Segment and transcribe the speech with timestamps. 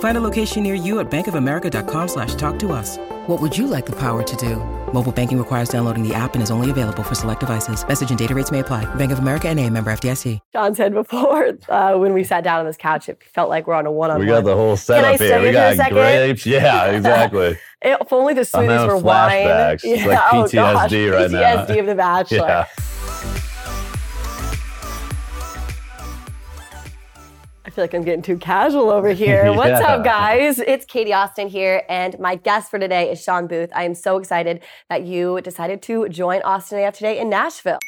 [0.00, 2.98] Find a location near you at bankofamerica.com slash talk to us.
[3.28, 4.56] What would you like the power to do?
[4.92, 7.86] Mobile banking requires downloading the app and is only available for select devices.
[7.86, 8.86] Message and data rates may apply.
[8.94, 10.38] Bank of America and a member FDIC.
[10.54, 13.74] Shawn said before uh, when we sat down on this couch, it felt like we're
[13.74, 14.26] on a one-on-one.
[14.26, 15.38] We got the whole setup I here.
[15.40, 16.46] We here for a got grapes.
[16.46, 17.58] Yeah, exactly.
[17.82, 19.46] If only the I'm smoothies having were wine.
[19.46, 19.80] flashbacks.
[19.84, 21.66] It's like oh PTSD gosh, right now.
[21.66, 22.38] PTSD of The Bachelor.
[22.38, 22.64] yeah.
[27.78, 29.52] Feel like I'm getting too casual over here.
[29.52, 30.58] What's up, guys?
[30.58, 33.70] It's Katie Austin here, and my guest for today is Shawn Booth.
[33.72, 37.78] I am so excited that you decided to join Austin AF today in Nashville.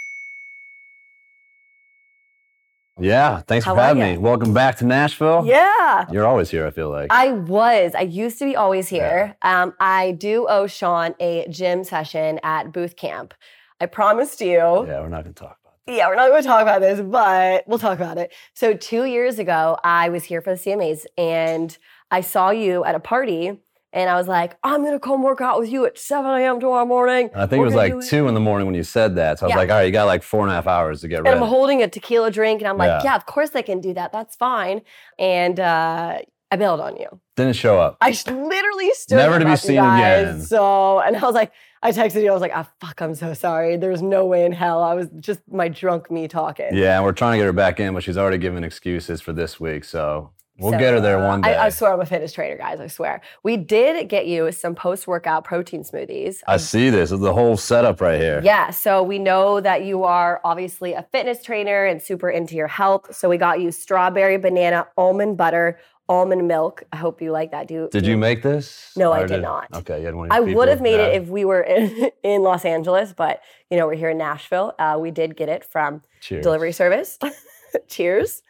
[3.00, 3.40] Yeah.
[3.40, 4.16] Thanks How for having me.
[4.16, 5.42] Welcome back to Nashville.
[5.44, 6.06] Yeah.
[6.12, 7.08] You're always here, I feel like.
[7.10, 7.92] I was.
[7.96, 9.34] I used to be always here.
[9.42, 13.34] Um, I do owe Shawn a gym session at Booth Camp.
[13.80, 14.54] I promised you.
[14.56, 15.58] yeah, we're not going to talk
[15.90, 18.32] Yeah, we're not going to talk about this, but we'll talk about it.
[18.54, 21.76] So, two years ago, I was here for the CMAs and
[22.10, 23.58] I saw you at a party
[23.92, 26.60] and I was like, I'm going to come work out with you at 7 a.m.
[26.60, 27.28] tomorrow morning.
[27.34, 29.40] I think We're it was like two in the morning when you said that.
[29.40, 29.58] So I was Yeah.
[29.58, 31.36] like, all right, you got like four and a half hours to get And ready.
[31.36, 33.02] And I'm holding a tequila drink and I'm like, Yeah.
[33.02, 34.12] yeah, of course I can do that.
[34.12, 34.82] That's fine.
[35.18, 36.18] And uh,
[36.52, 37.20] I bailed on you.
[37.36, 37.96] Didn't show up.
[38.00, 40.26] I literally stood Never to be seen guys.
[40.28, 40.40] again.
[40.42, 41.50] So, and I was like,
[41.82, 42.30] I texted you.
[42.30, 43.76] I was like, "Ah, fuck, I'm so sorry.
[43.76, 44.82] There's no way in hell.
[44.82, 47.80] I was just my drunk me talking." Yeah, and we're trying to get her back
[47.80, 49.84] in, but she's already given excuses for this week.
[49.84, 51.54] So we'll So, get her there one day.
[51.56, 52.80] I, I swear I'm a fitness trainer, guys.
[52.80, 53.22] I swear.
[53.42, 56.40] We did get you some post-workout protein smoothies.
[56.46, 57.12] I see this.
[57.12, 58.42] Is the whole setup right here.
[58.44, 62.68] Yeah, so we know that you are obviously a fitness trainer and super into your
[62.68, 63.14] health.
[63.14, 65.78] So we got you strawberry, banana, almond butter,
[66.10, 66.82] almond milk.
[66.92, 67.68] I hope you like that.
[67.68, 68.92] Do Did you make this?
[68.96, 69.68] No, I Or did not.
[69.72, 72.42] Okay, you had one of I would have made it if we were in, in
[72.42, 73.40] Los Angeles, but
[73.70, 74.74] you know we're here in Nashville.
[74.78, 76.42] Uh, we did get it from Cheers.
[76.42, 77.16] delivery service.
[77.88, 78.42] Cheers.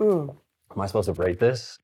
[0.00, 0.34] Mm.
[0.74, 1.78] Am I supposed to rate this?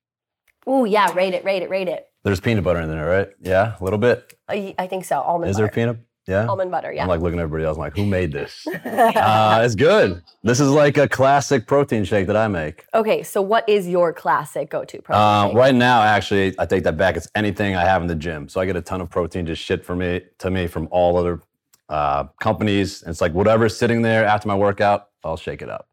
[0.69, 2.07] Ooh, yeah, rate it, rate it, rate it.
[2.25, 3.29] There's peanut butter in there, right?
[3.41, 4.33] Yeah, a little bit.
[4.49, 5.21] I, I think so.
[5.21, 5.99] Almond Is there peanut?
[6.29, 6.47] Yeah.
[6.47, 7.03] Almond butter, yeah.
[7.03, 7.77] I'm like looking at everybody else.
[7.77, 8.65] I'm like, who made this?
[8.85, 10.23] uh, it's good.
[10.45, 12.87] This is like a classic protein shake that I make.
[12.95, 15.57] okay, so what is your classic go-to protein Uh, shake?
[15.57, 17.17] right now, actually, I take that back.
[17.17, 18.49] It's anything I have in the gym.
[18.49, 21.17] So I get a ton of protein just shit for me to me from all
[21.17, 21.41] other
[21.89, 23.03] uh, companies.
[23.03, 25.89] And it's like whatever's sitting there after my workout, I'll shake it up.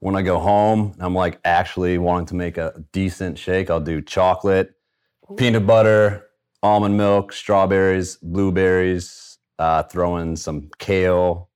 [0.00, 3.70] When I go home, I'm like actually wanting to make a decent shake.
[3.70, 4.72] I'll do chocolate,
[5.36, 6.26] peanut butter,
[6.62, 9.29] almond milk, strawberries, blueberries.
[9.60, 11.50] Uh, throw in some kale.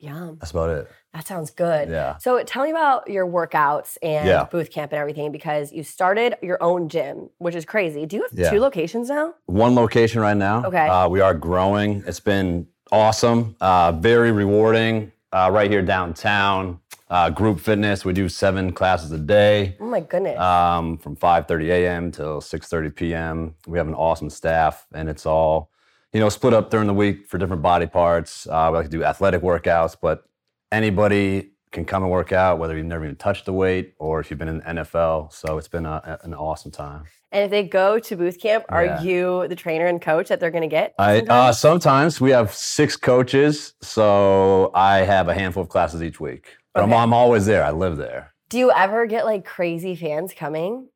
[0.00, 0.38] Yum.
[0.40, 0.88] That's about it.
[1.12, 1.90] That sounds good.
[1.90, 2.16] Yeah.
[2.18, 4.44] So tell me about your workouts and Yeah.
[4.50, 8.06] booth camp and everything because you started your own gym, which is crazy.
[8.06, 8.50] Do you have Yeah.
[8.50, 9.34] two locations now?
[9.46, 10.64] one location right now.
[10.64, 10.88] Okay.
[10.88, 12.02] Uh, we are growing.
[12.06, 15.12] It's been awesome, uh, very rewarding.
[15.34, 16.78] Uh, right here downtown,
[17.10, 18.04] uh, group fitness.
[18.04, 20.38] We do seven classes a day, Oh my goodness.
[20.38, 22.10] um, from 5:30 a.m.
[22.10, 23.54] till 6:30 p.m.
[23.66, 25.70] We have an awesome staff, and it's all,
[26.12, 28.46] you know, split up during the week for different body parts.
[28.46, 30.24] Uh, we like to do athletic workouts, but
[30.70, 34.30] anybody can come and work out, whether you've never even touched the weight or if
[34.30, 35.32] you've been in the NFL.
[35.32, 37.04] So it's been a, an awesome time.
[37.30, 39.00] and if they go to booth camp, are Yeah.
[39.02, 40.94] you the trainer and coach that they're going to get?
[40.98, 41.58] I uh, sometimes?
[41.58, 46.56] sometimes we have six coaches, so I have a handful of classes each week.
[46.74, 47.64] But I'm, I'm always there.
[47.64, 48.34] I live there.
[48.50, 50.88] Do you ever get like crazy fans coming?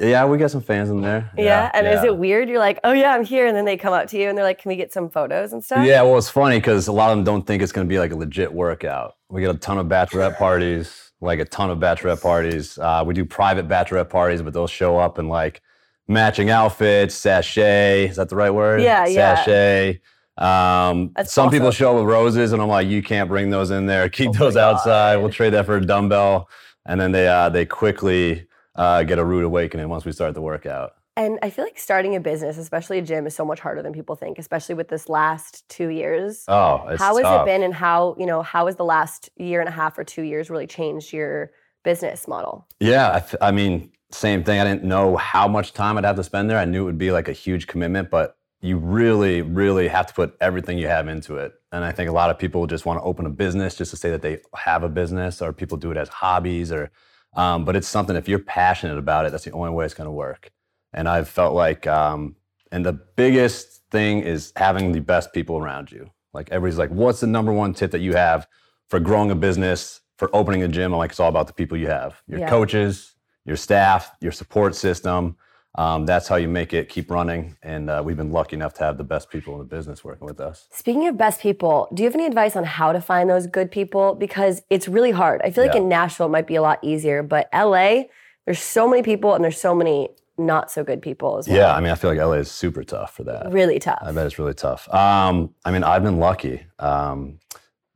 [0.00, 1.30] Yeah, we got some fans in there.
[1.36, 1.70] Yeah.
[1.74, 2.48] And is it weird?
[2.48, 3.46] You're like, oh yeah, I'm here.
[3.46, 5.52] And then they come up to you and they're like, can we get some photos
[5.52, 5.84] and stuff?
[5.86, 7.98] Yeah, well, it's funny because a lot of them don't think it's going to be
[7.98, 9.16] like a legit workout.
[9.28, 12.78] We get a ton of bachelorette parties, like a ton of bachelorette parties.
[12.78, 15.60] Uh, we do private bachelorette parties, but they'll show up in like
[16.06, 18.08] matching outfits, sachet.
[18.08, 18.82] Is that the right word?
[18.82, 19.36] Yeah, yeah.
[19.36, 20.00] Sachet.
[20.38, 23.70] Um, That's some people show up with roses, and I'm like, you can't bring those
[23.70, 24.08] in there.
[24.08, 25.16] Keep Oh those outside.
[25.16, 26.48] We'll trade that for a dumbbell.
[26.86, 30.42] And then they uh, they quickly uh, get a rude awakening once we start the
[30.42, 30.92] workout.
[31.16, 33.92] And I feel like starting a business, especially a gym, is so much harder than
[33.92, 36.44] people think, especially with this last two years.
[36.46, 37.42] Oh, it's how has tough.
[37.42, 40.04] it been and how, you know, how has the last year and a half or
[40.04, 41.50] two years really changed your
[41.82, 42.68] business model?
[42.78, 44.60] Yeah, I mean, same thing.
[44.60, 46.58] I didn't know how much time I'd have to spend there.
[46.58, 50.14] I knew it would be like a huge commitment, but you really, really have to
[50.14, 51.52] put everything you have into it.
[51.72, 53.96] And I think a lot of people just want to open a business just to
[53.96, 56.92] say that they have a business, or people do it as hobbies, or.
[57.38, 58.16] Um, but it's something.
[58.16, 60.50] If you're passionate about it, that's the only way it's going to work.
[60.92, 62.34] And I've felt like, um,
[62.72, 66.10] and the biggest thing is having the best people around you.
[66.34, 68.48] Like everybody's like, what's the number one tip that you have
[68.88, 70.92] for growing a business, for opening a gym?
[70.92, 72.50] I'm like, it's all about the people you have, your Yeah.
[72.50, 73.14] coaches,
[73.44, 75.36] your staff, your support system.
[75.78, 77.56] Um, that's how you make it keep running.
[77.62, 80.26] And uh, we've been lucky enough to have the best people in the business working
[80.26, 80.66] with us.
[80.72, 83.70] Speaking of best people, do you have any advice on how to find those good
[83.70, 84.16] people?
[84.16, 85.40] Because it's really hard.
[85.44, 85.82] I feel like Yeah.
[85.82, 88.06] in Nashville it might be a lot easier, but LA,
[88.44, 91.56] there's so many people and there's so many not so good people as well.
[91.56, 93.52] Yeah, I mean, I feel like LA is super tough for that.
[93.52, 93.98] Really tough.
[94.02, 94.92] I bet it's really tough.
[94.92, 96.64] Um, I mean, I've been lucky.
[96.80, 97.38] Um,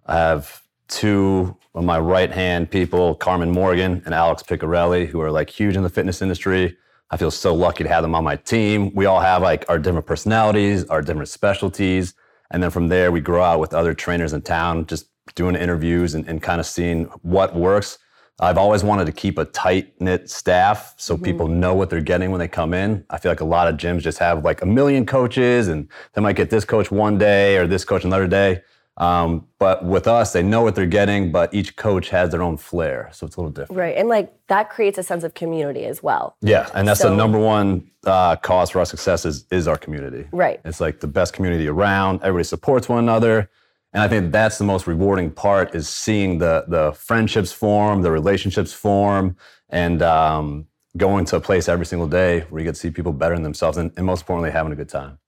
[0.06, 5.30] I have two of my right hand people, Carmen Morgan and Alex Piccarelli, who are
[5.32, 6.76] like huge in the fitness industry.
[7.12, 8.90] I feel so lucky to have them on my team.
[8.94, 12.14] We all have like our different personalities, our different specialties.
[12.50, 16.14] And then from there, we grow out with other trainers in town, just doing interviews
[16.14, 17.98] and, and kind of seeing what works.
[18.40, 21.24] I've always wanted to keep a tight knit staff so mm-hmm.
[21.24, 23.04] people know what they're getting when they come in.
[23.10, 26.22] I feel like a lot of gyms just have like a million coaches and they
[26.22, 28.62] might get this coach one day or this coach another day.
[28.98, 32.56] Um, but with us, they know what they're getting, but each coach has their own
[32.58, 33.08] flair.
[33.12, 33.78] So it's a little different.
[33.78, 33.96] Right.
[33.96, 36.36] And like that creates a sense of community as well.
[36.42, 36.68] Yeah.
[36.74, 40.26] And that's So- the number one uh, cause for our success is, is our community.
[40.32, 40.60] Right.
[40.64, 42.20] It's like the best community around.
[42.22, 43.48] Everybody supports one another.
[43.94, 48.10] And I think that's the most rewarding part is seeing the the friendships form, the
[48.10, 49.36] relationships form,
[49.68, 50.66] and um,
[50.96, 53.76] going to a place every single day where you get to see people bettering themselves
[53.76, 55.18] and, and most importantly, having a good time.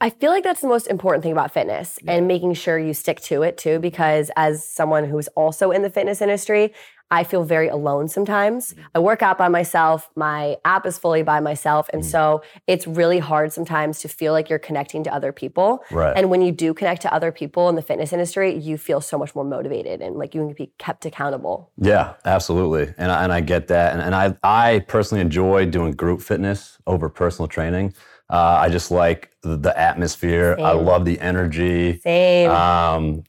[0.00, 3.20] I feel like that's the most important thing about fitness and making sure you stick
[3.22, 6.74] to it too, because as someone who's also in the fitness industry,
[7.10, 8.72] I feel very alone sometimes.
[8.72, 8.82] Mm-hmm.
[8.96, 11.86] I work out by myself, my app is fully by myself.
[11.86, 11.96] Mm-hmm.
[11.98, 15.82] And so it's really hard sometimes to feel like you're connecting to other people.
[15.90, 16.14] Right.
[16.14, 19.16] And when you do connect to other people in the fitness industry, you feel so
[19.16, 21.70] much more motivated and like you can be kept accountable.
[21.78, 22.92] Yeah, absolutely.
[22.98, 23.94] And I, and I get that.
[23.94, 27.94] And, and I, I personally enjoy doing group fitness over personal training.
[28.28, 30.56] Uh, I just like the, atmosphere.
[30.58, 32.00] I love the energy.
[32.00, 32.50] Same.
[32.50, 33.24] Um,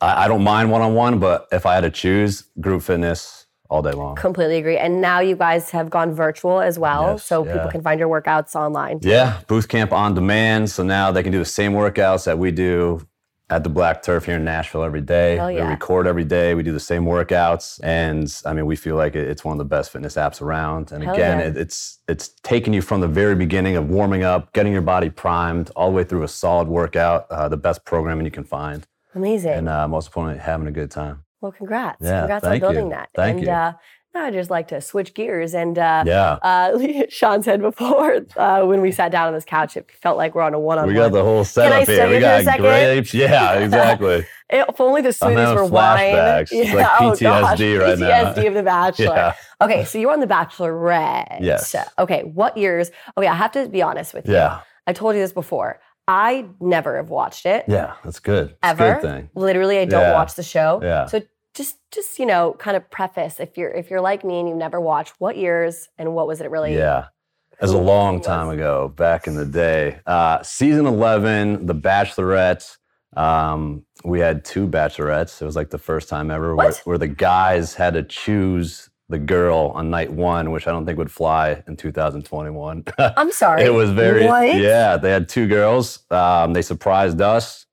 [0.00, 3.46] I, I don't mind one on one, but if I had to choose, group fitness
[3.68, 4.16] all day long.
[4.16, 4.76] Completely agree.
[4.76, 7.12] And now you guys have gone virtual as well.
[7.12, 7.54] Yes, so yeah.
[7.54, 9.00] people can find your workouts online.
[9.02, 10.70] Yeah, booth camp on demand.
[10.70, 13.06] So now they can do the same workouts that we do
[13.50, 15.36] at the Black Turf here in Nashville every day.
[15.36, 15.64] Hell yeah.
[15.64, 16.54] We record every day.
[16.54, 19.64] We do the same workouts, and I mean, we feel like it's one of the
[19.64, 20.92] best fitness apps around.
[20.92, 21.46] And Hell again, yeah.
[21.46, 25.10] it, it's it's taking you from the very beginning of warming up, getting your body
[25.10, 28.86] primed, all the way through a solid workout, uh, the best programming you can find,
[29.14, 29.52] Amazing.
[29.52, 31.24] and uh, most importantly, having a good time.
[31.40, 32.02] Well, congrats.
[32.02, 32.96] Yeah, congrats thank on building you.
[32.96, 33.08] that.
[33.14, 33.52] Thank and you.
[33.52, 33.72] uh
[34.14, 36.38] I just like to switch gears and uh Yeah.
[36.42, 36.78] uh
[37.08, 40.42] Shawn said before uh, when we sat down on this couch, it felt like we're
[40.42, 40.88] on a one-on-one.
[40.92, 42.08] We got the whole setup here.
[42.08, 43.14] We got grapes.
[43.20, 44.26] Yeah, exactly.
[44.48, 45.98] If only the smoothies were wine.
[46.14, 46.48] flashbacks.
[46.50, 48.32] It's like oh, PTSD right now.
[48.34, 49.04] PTSD of The Bachelor.
[49.14, 49.34] Yeah.
[49.60, 51.38] Okay, so you're on The Bachelorette.
[51.40, 51.74] Yes.
[51.98, 52.90] Okay, what years?
[53.16, 54.34] Okay, I have to be honest with you.
[54.34, 54.60] Yeah.
[54.86, 55.78] I told you this before.
[56.08, 57.64] I never have watched it.
[57.68, 58.56] Yeah, that's good.
[58.64, 58.94] Ever.
[58.94, 59.30] good thing.
[59.36, 60.12] Literally, I don't Yeah.
[60.14, 60.80] watch the show.
[60.82, 61.06] Yeah.
[61.06, 61.22] So
[61.54, 64.58] just just you know, kind of preface if you're if you're like me and you've
[64.58, 66.74] never watched, what years and what was it really?
[66.74, 67.06] Yeah.
[67.52, 70.00] It was a long time ago, back in the day.
[70.06, 72.78] Uh, season 11, The Bachelorette.
[73.14, 75.42] Um, we had two bachelorettes.
[75.42, 79.18] It was like the first time ever where, where the guys had to choose the
[79.18, 82.84] girl on night one, which I don't think would fly in 2021.
[82.98, 83.62] I'm sorry.
[83.64, 84.54] It was very What?
[84.56, 84.96] yeah.
[84.96, 86.04] They had two girls.
[86.10, 87.66] Um, they surprised us.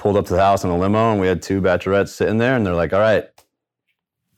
[0.00, 2.56] Pulled up to the house in a limo, and we had two bachelorettes sitting there.
[2.56, 3.28] And they're like, "All right,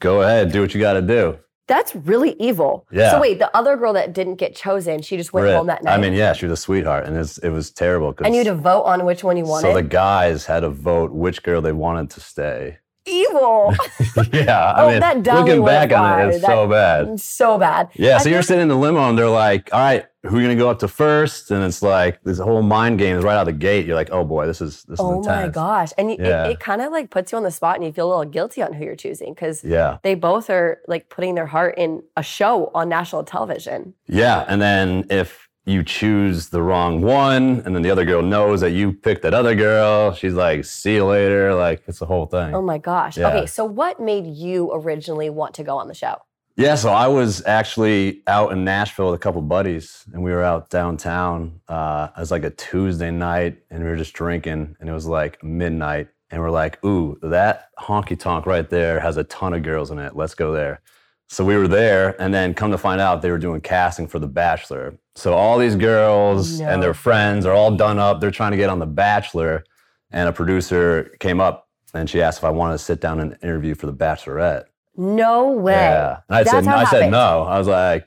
[0.00, 1.38] go ahead, do what you got to do."
[1.68, 2.84] That's really evil.
[2.90, 3.12] Yeah.
[3.12, 5.56] So wait, the other girl that didn't get chosen, she just went Rip.
[5.56, 5.94] home that night.
[5.94, 8.12] I mean, yeah, she was a sweetheart, and it was, it was terrible.
[8.12, 9.68] 'cause- and you had to vote on which one you wanted.
[9.68, 12.78] so the guys had to vote which girl they wanted to stay.
[13.06, 13.72] evil.
[14.32, 17.20] yeah, I Oh, mean, that looking back on it, it's so bad.
[17.20, 17.88] so bad.
[17.94, 20.40] Yeah, I so you're sitting in the limo, and they're like, "All right, who are
[20.40, 21.50] you gonna go up to first?
[21.50, 23.86] And it's like this whole mind game is right out of the gate.
[23.86, 25.90] You're like, "Oh boy, this is this is Oh my gosh.
[25.98, 26.46] And you, Yeah.
[26.46, 28.30] it, it kind of like puts you on the spot and you feel a little
[28.32, 32.02] guilty on who you're choosing because Yeah, they both are like putting their heart in
[32.16, 33.94] a show on national television.
[34.06, 38.60] yeah, and then if you choose the wrong one, and then the other girl knows
[38.62, 42.26] that you picked that other girl, she's like, "See you later." Like it's the whole
[42.26, 42.52] thing.
[42.54, 43.16] Oh my gosh.
[43.16, 43.28] Yeah.
[43.28, 46.16] Okay, so what made you originally want to go on the show?
[46.56, 50.42] Yeah, so I was actually out in Nashville with a couple buddies, and we were
[50.42, 51.60] out downtown.
[51.66, 55.06] Uh, it was like a Tuesday night, and we were just drinking, and it was
[55.06, 59.62] like midnight, and we're like, "Ooh, that honky tonk right there has a ton of
[59.62, 60.14] girls in it.
[60.14, 60.80] Let's go there."
[61.28, 64.18] So we were there, and then come to find out, they were doing casting for
[64.18, 64.94] The Bachelor.
[65.14, 66.68] So all these girls No.
[66.68, 68.20] and their friends are all done up.
[68.20, 69.64] They're trying to get on The Bachelor,
[70.10, 73.36] and a producer came up and she asked if I wanted to sit down and
[73.42, 74.64] interview for The Bachelorette.
[74.96, 75.74] No way.
[75.76, 76.20] Yeah.
[76.28, 77.42] And I That's said, I said no.
[77.44, 78.06] I was like,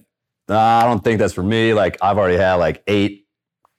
[0.49, 1.73] nah, I don't think that's for me.
[1.73, 3.27] Like I've already had like eight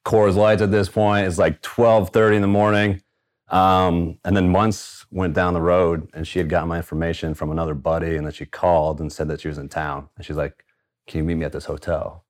[0.06, 1.26] Coors Lights at this point.
[1.26, 3.02] It's like 12:30 in the morning.
[3.48, 7.50] Um, and then once went down the road and she had gotten my information from
[7.50, 10.08] another buddy and then she called and said that she was in town.
[10.16, 10.64] And she's like,
[11.06, 12.24] Can you meet me at this hotel?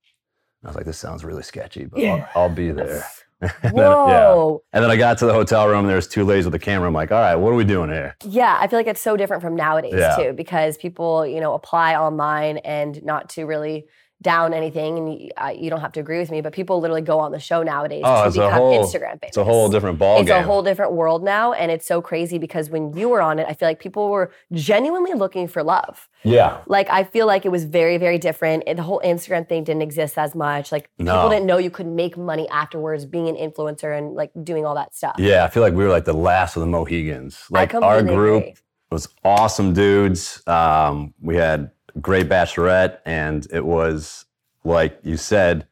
[0.62, 2.28] And I was like, This sounds really sketchy, but Yeah.
[2.34, 3.04] I'll, I'll be there.
[3.40, 4.62] And then- Whoa.
[4.72, 6.58] And then I got to the hotel room and there was two ladies with a
[6.58, 6.88] camera.
[6.88, 8.16] I'm like, all right, what are we doing here?
[8.24, 10.16] Yeah, I feel like it's so different from nowadays Yeah.
[10.16, 13.86] too, because people, you know, apply online and not to really
[14.22, 17.02] down anything, and you, uh, you don't have to agree with me, but people literally
[17.02, 19.28] go on the show nowadays Oh, to it's a become whole- Instagram famous.
[19.28, 20.40] It's a whole different ball It's game.
[20.40, 23.46] a whole different world now, and it's so crazy because when you were on it,
[23.48, 26.08] I feel like people were genuinely looking for love.
[26.22, 26.58] yeah.
[26.66, 28.64] Like I feel like it was very, very different.
[28.66, 30.72] And the whole Instagram thing didn't exist as much.
[30.72, 31.12] Like No.
[31.12, 34.74] people didn't know you could make money afterwards being an influencer and like doing all
[34.74, 35.16] that stuff.
[35.18, 37.44] Yeah, I feel like we were like the last of the Mohegans.
[37.50, 38.54] Like I our group agree.
[38.90, 40.42] was awesome dudes.
[40.48, 41.70] Um, we had
[42.00, 44.24] great bachelorette, and it was
[44.64, 45.66] like you said,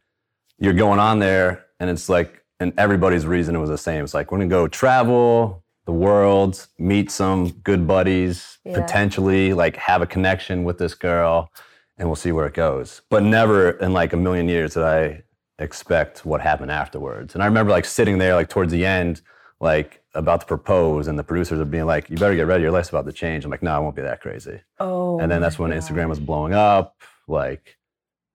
[0.58, 4.04] you're going on there, and it's like, and everybody's reason it was the same.
[4.04, 8.80] It's like we're gonna go travel the world, meet some good buddies, Yeah.
[8.80, 11.50] potentially like have a connection with this girl,
[11.98, 13.02] and we'll see where it goes.
[13.10, 15.22] But never in like a million years did I
[15.58, 17.34] expect what happened afterwards.
[17.34, 19.20] And I remember like sitting there like towards the end,
[19.60, 22.72] like about to propose, and the producers are being like, "You better get ready, your
[22.72, 25.18] life's about to change." I'm like, "No, I won't be that crazy." Oh.
[25.20, 25.80] and then that's when God.
[25.80, 26.96] Instagram was blowing up,
[27.28, 27.78] like,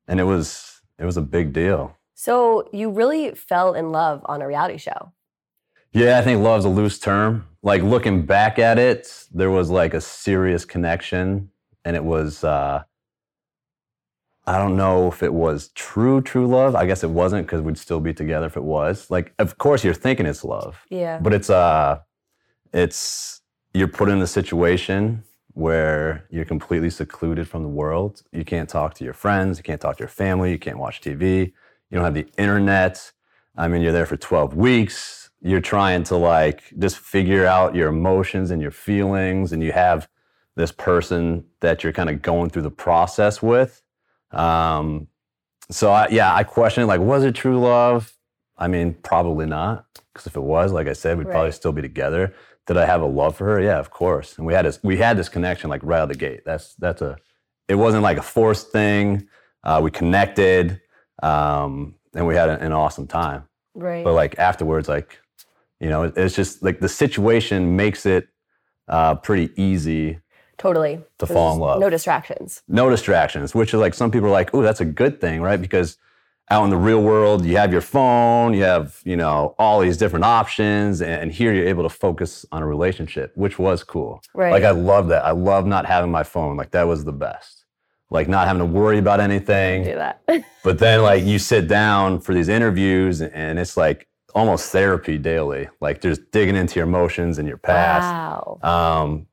[0.07, 1.95] and it was it was a big deal.
[2.13, 5.13] So you really fell in love on a reality show.
[5.93, 7.47] Yeah, I think love's a loose term.
[7.63, 11.49] Like looking back at it, there was like a serious connection,
[11.85, 12.43] and it was.
[12.43, 12.83] uh
[14.49, 16.73] I don't know if it was true, true love.
[16.73, 19.11] I guess it wasn't because we'd still be together if it was.
[19.11, 21.19] Like, of course, you're thinking it's love, Yeah.
[21.21, 21.99] but it's uh,
[22.73, 23.41] it's
[23.75, 28.23] you're put in a situation where you're completely secluded from the world.
[28.31, 30.99] You can't talk to your friends, you can't talk to your family, you can't watch
[31.01, 31.21] TV,
[31.89, 33.11] you don't have the internet.
[33.55, 35.29] I mean, you're there for 12 weeks.
[35.41, 40.07] You're trying to like just figure out your emotions and your feelings, and you have
[40.55, 43.83] this person that you're kind of going through the process with.
[44.31, 45.07] Um,
[45.71, 48.13] so I, yeah, I question it, like, was it true love?
[48.57, 51.81] I mean, probably not, because if it was, like I said, we'd probably still be
[51.81, 52.33] together.
[52.67, 53.61] Did I have a love for her?
[53.61, 54.37] Yeah, of course.
[54.37, 56.41] And we had this, we had this connection like right out of the gate.
[56.45, 57.17] That's that's a,
[57.67, 59.27] it wasn't like a forced thing.
[59.63, 60.81] Uh, we connected,
[61.23, 63.43] um, and we had an, an awesome time.
[63.75, 64.03] Right.
[64.03, 65.19] But like afterwards, like,
[65.79, 68.27] you know, it's just like the situation makes it
[68.87, 70.19] uh, pretty easy
[70.59, 71.01] totally.
[71.17, 71.79] to fall in love.
[71.79, 72.61] No distractions.
[72.67, 75.59] no distractions, which is like some people are like, oh, that's a good thing, right?
[75.59, 75.97] Because
[76.51, 79.97] out in the real world, you have your phone, you have, you know, all these
[79.97, 84.21] different options, and here you're able to focus on a relationship, which was cool.
[84.33, 84.51] Right.
[84.51, 85.23] Like I love that.
[85.25, 86.57] I love not having my phone.
[86.57, 87.65] Like that was the best.
[88.09, 89.83] Like not having to worry about anything.
[89.83, 90.21] Do that.
[90.63, 95.69] But then like you sit down for these interviews and it's like almost therapy daily.
[95.79, 98.03] Like just digging into your emotions and your past.
[98.03, 98.59] wow.
[98.63, 99.27] Um,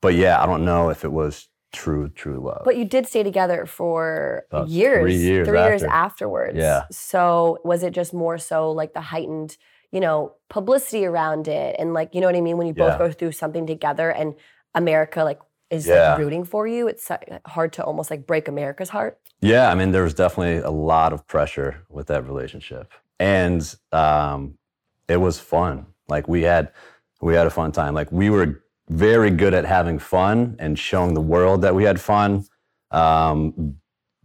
[0.00, 2.62] but yeah, I don't know if it was true, true love.
[2.64, 5.92] But you did stay together for About years, three years years after.
[5.94, 6.56] afterwards.
[6.56, 6.84] Yeah.
[6.90, 9.56] So was it just more so like the heightened,
[9.92, 12.92] you know, publicity around it, and like you know what I mean when you both
[12.92, 12.98] Yeah.
[12.98, 14.34] go through something together, and
[14.74, 15.40] America like
[15.70, 16.10] is Yeah.
[16.12, 16.88] like rooting for you.
[16.88, 17.10] It's
[17.46, 19.18] hard to almost like break America's heart.
[19.40, 23.62] Yeah, I mean, there was definitely a lot of pressure with that relationship, and
[23.92, 24.58] um,
[25.06, 25.86] it was fun.
[26.08, 26.72] Like we had,
[27.20, 27.94] we had a fun time.
[27.94, 32.00] Like we were very good at having fun and showing the world that we had
[32.00, 32.46] fun.
[32.90, 33.76] Um,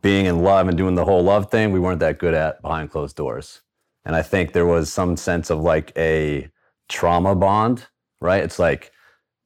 [0.01, 2.91] being in love and doing the whole love thing, we weren't that good at behind
[2.91, 3.61] closed doors.
[4.05, 6.49] And I think there was some sense of like a
[6.89, 7.87] trauma bond,
[8.21, 8.43] right?
[8.43, 8.91] It's like,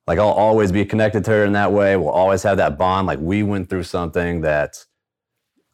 [0.08, 1.96] like I'll always be connected to her in that way.
[1.96, 3.08] We'll always have that bond.
[3.08, 4.84] Like we went through something that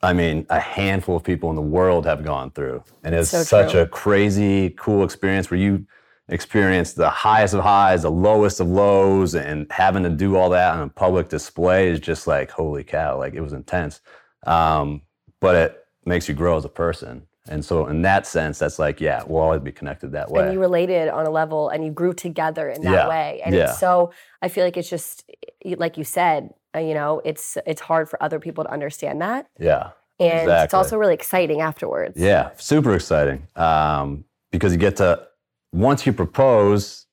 [0.01, 2.83] I mean, a handful of people in the world have gone through.
[3.03, 3.81] And it's So such true.
[3.81, 5.85] a crazy, cool experience where you
[6.29, 10.73] experience the highest of highs, the lowest of lows, and having to do all that
[10.73, 14.01] on a public display is just like, holy cow, like it was intense.
[14.45, 15.01] Um,
[15.39, 17.27] but it makes you grow as a person.
[17.49, 20.43] And so, in that sense, that's like, yeah, we'll always be connected that way.
[20.43, 23.09] And you related on a level and you grew together in that Yeah.
[23.09, 23.41] way.
[23.43, 23.71] And Yeah.
[23.71, 25.29] it's so, I feel like it's just,
[25.65, 29.47] like you said, uh, you know, it's it's hard for other people to understand that,
[29.59, 29.91] Yeah.
[30.19, 32.19] and it's also really exciting afterwards.
[32.19, 33.47] Yeah, super exciting.
[33.55, 35.27] Um, because you get to
[35.73, 37.07] once you propose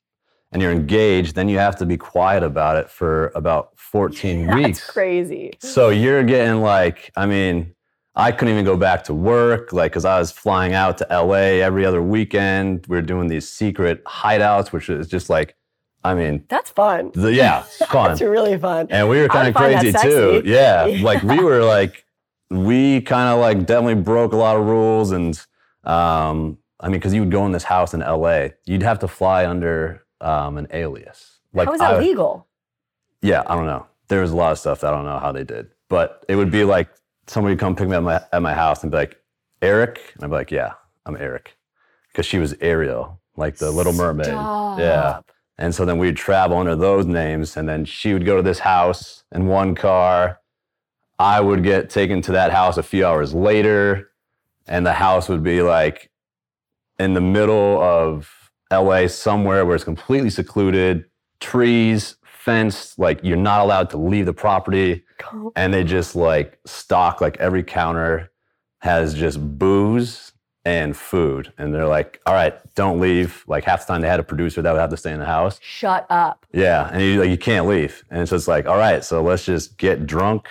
[0.53, 4.57] and you're engaged, then you have to be quiet about it for about 14 That's
[4.57, 4.79] weeks.
[4.81, 5.53] That's crazy.
[5.59, 7.75] So you're getting like, I mean,
[8.15, 11.63] I couldn't even go back to work, like, because I was flying out to LA
[11.65, 12.85] every other weekend.
[12.89, 15.55] We were doing these secret hideouts, which is just like,
[16.03, 17.13] I mean, That's fun.
[17.15, 18.09] the, yeah, fun.
[18.11, 18.89] That's really fun.
[18.91, 20.43] And we were kind of crazy too.
[20.45, 20.87] Yeah.
[20.87, 21.03] Yeah.
[21.05, 22.05] Like we were like,
[22.51, 25.13] we kind of like definitely broke a lot of rules.
[25.13, 25.41] And
[25.85, 29.09] um, I mean, because you would go in this house in LA, you'd have to
[29.09, 31.41] fly under um, an alias.
[31.53, 32.47] Like How is that I- legal?
[33.23, 33.87] Yeah, I don't know.
[34.09, 35.69] There was a lot of stuff that I don't know how they did.
[35.89, 36.89] But it would be like
[37.27, 39.21] somebody would come pick me up at my, at my house and be like,
[39.63, 40.01] Eric?
[40.15, 40.73] And I'd be like, yeah,
[41.05, 41.57] I'm Eric.
[42.09, 44.29] Because she was Ariel, like the Little Mermaid.
[44.29, 45.21] Yeah.
[45.59, 48.59] And so then we'd travel under those names, and then she would go to this
[48.61, 50.41] house in one car.
[51.19, 54.11] I would get taken to that house a few hours later,
[54.67, 56.10] and the house would be like
[57.01, 61.07] in the middle of LA somewhere where it's completely secluded,
[61.41, 65.05] trees, fenced, like you're not allowed to leave the property.
[65.57, 68.31] And they just like stock, like every counter
[68.79, 70.33] has just booze
[70.65, 71.53] and food.
[71.59, 73.45] And they're like, all right, don't leave.
[73.47, 75.27] Like half the time they had a producer that would have to stay in the
[75.27, 75.59] house.
[75.63, 76.47] Shut up.
[76.53, 76.89] Yeah.
[76.93, 78.05] And you like you can't leave.
[78.11, 80.49] And so it's like, all right, so let's just get drunk,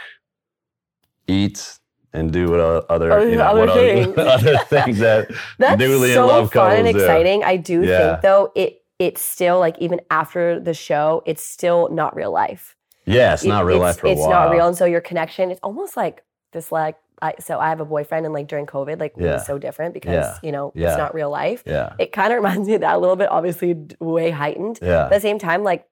[1.27, 1.78] eat,
[2.13, 4.17] and do what other, Other- you know, other things.
[4.17, 6.99] other, things that That's newly so in love fun and couples do.
[7.01, 7.43] exciting.
[7.43, 7.97] I do Yeah.
[8.11, 12.75] think though it it's still like even after the show, it's still not real life.
[13.05, 15.51] Yeah, it's not real it's, life for a It's not real, and so your connection,
[15.51, 16.97] it's almost like this like.
[17.21, 19.33] I, so I have a boyfriend, and like during COVID, like it Yeah.
[19.33, 20.37] was so different because Yeah.
[20.41, 20.89] you know Yeah.
[20.89, 21.63] it's not real life.
[21.65, 21.91] Yeah.
[21.99, 24.79] It kind of reminds me of that a little bit, obviously way heightened.
[24.81, 25.03] Yeah.
[25.03, 25.85] At the same time, like,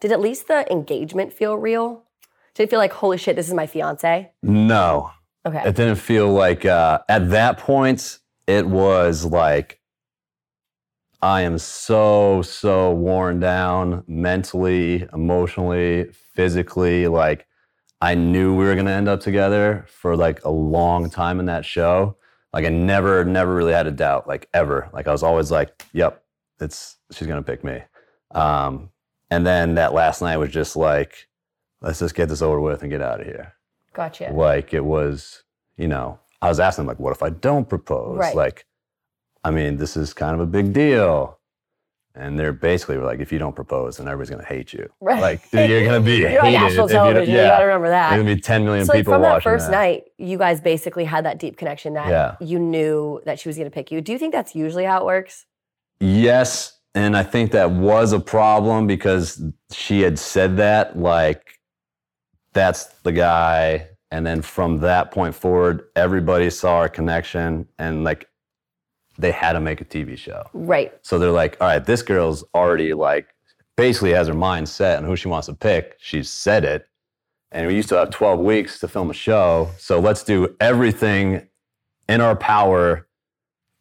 [0.00, 2.04] did at least the engagement feel real?
[2.54, 4.30] Did it feel like holy shit, this is my fiance?
[4.42, 5.10] No.
[5.44, 9.80] Okay, It didn't feel like uh, at that point it was like
[11.20, 17.06] I am so so worn down mentally, emotionally, physically.
[17.06, 17.46] Like
[18.00, 21.64] I knew we were gonna end up together for like a long time in that
[21.64, 22.16] show.
[22.52, 24.88] Like I never never really had a doubt, like ever.
[24.92, 26.22] Like I was always like, "Yep,
[26.60, 27.82] it's she's gonna pick me."
[28.32, 28.90] Um,
[29.30, 31.28] and then that last night was just like,
[31.80, 33.54] "Let's just get this over with and get out of here."
[33.92, 34.30] Gotcha.
[34.32, 35.42] like it was
[35.76, 38.34] you know i was asking like what if i don't propose Right.
[38.34, 38.66] like
[39.44, 41.38] i mean this is kind of a big deal
[42.14, 45.20] and they're basically like if you don't propose then everybody's going to hate you Right.
[45.22, 47.34] like you're going to be You're on hated national if you television.
[47.34, 48.10] yeah You gotta remember that.
[48.10, 49.72] there's to be 10 million so like people from that first that.
[49.72, 52.36] night, you guys basically had that deep connection that Yeah.
[52.40, 54.02] you knew that she was gonna pick you.
[54.02, 55.46] Do you think that's usually how it works?
[56.00, 61.58] Yes, and I think that was a problem because she had said that like
[62.52, 68.28] that's the guy and then from that point forward everybody saw our connection and like
[69.18, 70.42] they had to make a TV show.
[70.54, 70.92] Right.
[71.02, 73.28] So they're like, "All right, this girl's already like
[73.76, 75.96] basically has her mind set on who she wants to pick.
[75.98, 76.86] She's said it.
[77.50, 79.70] And we used to have 12 weeks to film a show.
[79.78, 81.48] So let's do everything
[82.08, 83.06] in our power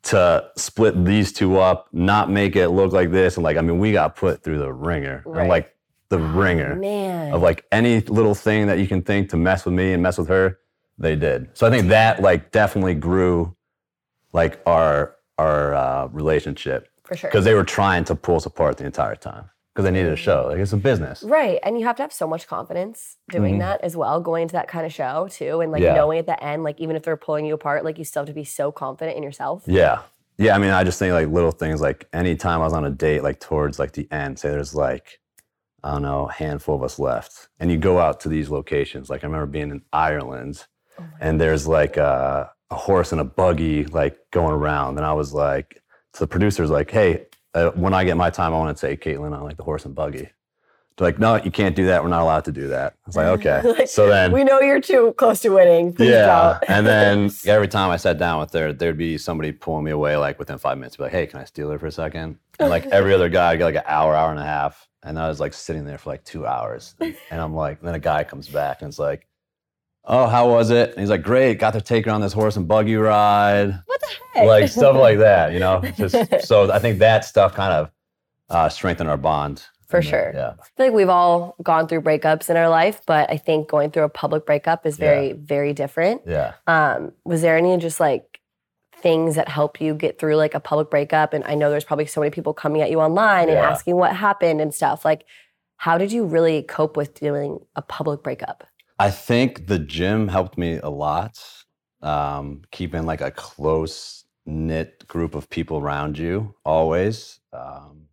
[0.04, 3.38] to split these two up, not make it look like this.
[3.38, 5.24] And like, I mean, we got put through the ringer.
[5.26, 5.42] Right.
[5.42, 5.74] And like
[6.12, 7.34] the ringer Man.
[7.34, 10.18] of like any little thing that you can think to mess with me and mess
[10.20, 10.60] with her,
[11.00, 11.50] they did.
[11.56, 13.56] So I think that like definitely grew
[14.34, 17.30] like our our uh, relationship for sure.
[17.30, 20.18] because they were trying to pull us apart the entire time because they needed a
[20.18, 20.48] show.
[20.50, 21.24] Like it's a business.
[21.24, 21.58] Right.
[21.64, 23.60] And you have to have so much confidence doing Mhm.
[23.60, 25.62] that as well, going into that kind of show too.
[25.62, 25.96] And like Yeah.
[25.96, 28.28] knowing at the end, like even if they're pulling you apart, like you still have
[28.28, 29.64] to be so confident in yourself.
[29.66, 30.00] Yeah.
[30.38, 30.56] Yeah.
[30.56, 33.24] I mean, I just think like little things like anytime I was on a date,
[33.24, 35.20] like towards like the end, say there's like,
[35.84, 37.50] I don't know, a handful of us left.
[37.60, 39.10] And you go out to these locations.
[39.10, 40.66] Like I remember being in Ireland
[41.00, 44.98] Oh and there's like a, a horse and a buggy like going around.
[44.98, 45.82] And I was like,
[46.14, 49.04] so the producer's like, hey, uh, when I get my time, I want to take
[49.04, 50.30] Kaitlyn on like the horse and buggy.
[50.98, 52.04] They're like, no, you can't do that.
[52.04, 52.94] We're not allowed to do that.
[52.94, 53.62] I was like, okay.
[53.78, 55.94] Like, so then we know you're too close to winning.
[55.94, 56.60] Please yeah.
[56.68, 60.18] and then every time I sat down with her, there'd be somebody pulling me away
[60.18, 62.38] like within five minutes, be like, hey, can I steal her for a second?
[62.60, 64.88] And like every other guy, I'd get like an hour, hour and a half.
[65.04, 66.96] And I was like sitting there for like two hours.
[67.00, 69.28] And I'm like, and then a guy comes back and it's like,
[70.06, 70.92] oh, how was it?
[70.92, 73.82] And he's like, great, got to take her on this horse and buggy ride.
[73.86, 74.48] what the heck?
[74.48, 75.82] Like stuff like that, you know?
[75.98, 77.92] Just so I think that stuff kind of
[78.50, 79.66] uh, strengthened our bond.
[79.88, 80.32] For sure.
[80.34, 80.54] Yeah.
[80.58, 83.92] I feel like we've all gone through breakups in our life, but I think going
[83.92, 86.22] through a public breakup is very, very different.
[86.26, 86.54] Yeah.
[86.66, 88.31] Um, was there any just like
[89.02, 91.34] things that help you get through like a public breakup?
[91.34, 94.16] And I know there's probably so many people coming at you online and asking what
[94.16, 95.04] happened and stuff.
[95.06, 95.26] Like,
[95.78, 98.66] how did you really cope with doing a public breakup?
[99.00, 101.44] I think the gym helped me a lot.
[102.04, 107.40] Um, keeping like a close knit group of people around you always.
[107.54, 108.08] Um,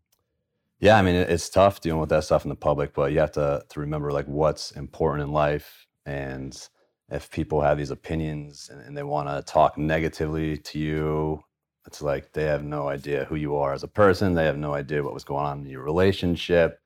[0.80, 3.18] yeah, I mean it, it's tough dealing with that stuff in the public, but you
[3.18, 6.68] have to to remember like what's important in life, and
[7.10, 11.42] if people have these opinions and, and they want to talk negatively to you,
[11.86, 14.34] it's like they have no idea who you are as a person.
[14.34, 16.80] They have no idea what was going on in your relationship.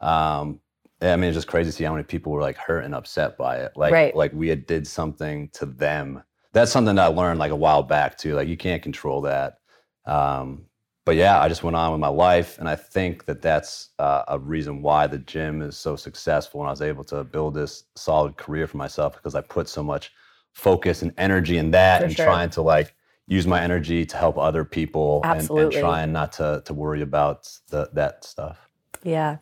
[0.00, 0.60] Um,
[1.02, 3.36] I mean, it's just crazy to see how many people were like hurt and upset
[3.36, 3.72] by it.
[3.76, 4.16] Like, Right.
[4.16, 6.22] like we had did something to them.
[6.54, 8.34] That's something that I learned like a while back too.
[8.34, 9.58] Like, you can't control that.
[10.06, 10.65] Um,
[11.06, 14.24] but yeah, I just went on with my life, and I think that that's uh,
[14.26, 17.84] a reason why the gym is so successful, and I was able to build this
[17.94, 20.12] solid career for myself because I put so much
[20.52, 22.26] focus and energy in that, For and sure.
[22.26, 22.92] trying to like
[23.28, 27.48] use my energy to help other people, and, and trying not to to worry about
[27.70, 28.68] the, that stuff.
[29.04, 29.36] Yeah.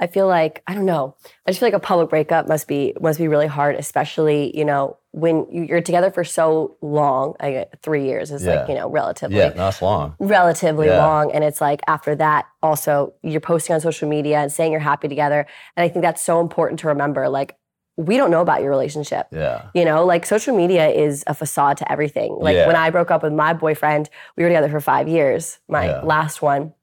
[0.00, 1.16] I feel like I don't know.
[1.46, 4.64] I just feel like a public breakup must be must be really hard, especially you
[4.64, 7.34] know when you- you're together for so long.
[7.40, 10.14] I three years is like you know relatively Yeah, that's long.
[10.20, 11.04] relatively Yeah.
[11.04, 14.80] long, and it's like after that also you're posting on social media and saying you're
[14.80, 17.28] happy together, and I think that's so important to remember.
[17.28, 17.56] Like
[17.96, 19.26] we don't know about your relationship.
[19.32, 19.62] Yeah.
[19.74, 22.36] You know, like social media is a facade to everything.
[22.38, 22.68] Like Yeah.
[22.68, 26.00] when I broke up with my boyfriend, we were together for five years, my Yeah.
[26.04, 26.74] last one.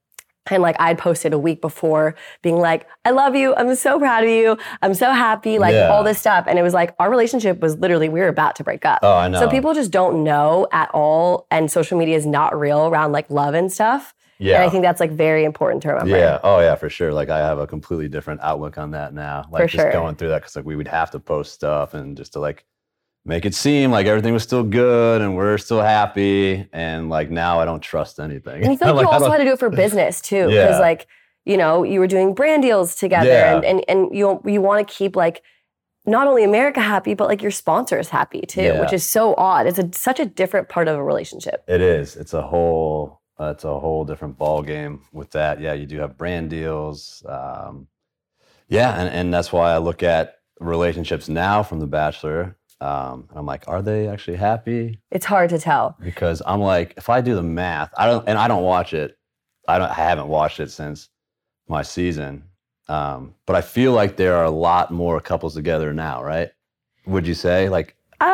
[0.50, 3.54] And like I'd posted a week before being like, I love you.
[3.54, 4.56] I'm so proud of you.
[4.82, 5.58] I'm so happy.
[5.58, 5.88] Like Yeah.
[5.88, 6.44] all this stuff.
[6.46, 9.00] And it was like our relationship was literally, we were about to break up.
[9.02, 9.40] Oh, I know.
[9.40, 11.46] So people just don't know at all.
[11.50, 14.14] And social media is not real around like love and stuff.
[14.38, 14.56] yeah.
[14.56, 16.16] And I think that's like very important to remember.
[16.16, 16.38] Yeah.
[16.44, 17.12] Oh, yeah, for sure.
[17.12, 19.46] Like I have a completely different outlook on that now.
[19.50, 19.92] Like For just sure.
[19.92, 22.64] going through that because like we would have to post stuff and just to like
[23.26, 26.66] make it seem like everything was still good and we're still happy.
[26.72, 28.62] And like now I don't trust anything.
[28.62, 30.78] And I feel like, you also had to do it for business too, because Yeah.
[30.78, 31.06] like
[31.44, 33.54] you know you were doing brand deals together, Yeah.
[33.56, 35.42] and and and you you want to keep like
[36.06, 38.80] not only America happy, but like your sponsors happy too, Yeah.
[38.80, 39.66] which is so odd.
[39.66, 41.64] It's a, such a different part of a relationship.
[41.66, 42.16] It is.
[42.16, 43.20] It's a whole.
[43.38, 45.60] Uh, it's a whole different ball game with that.
[45.60, 47.22] Yeah, you do have brand deals.
[47.28, 47.86] Um,
[48.68, 52.56] yeah, and, and that's why I look at relationships now from The Bachelor.
[52.80, 55.00] Um, and I'm like, are they actually happy?
[55.10, 55.96] It's hard to tell.
[56.00, 59.16] because I'm like, if I do the math, I don't, and I don't watch it.
[59.68, 59.90] I don't.
[59.90, 61.08] I haven't watched it since
[61.68, 62.44] my season.
[62.88, 66.50] Um, but I feel like there are a lot more couples together now, right?
[67.06, 67.68] Would you say?
[67.68, 68.24] Like, Uh,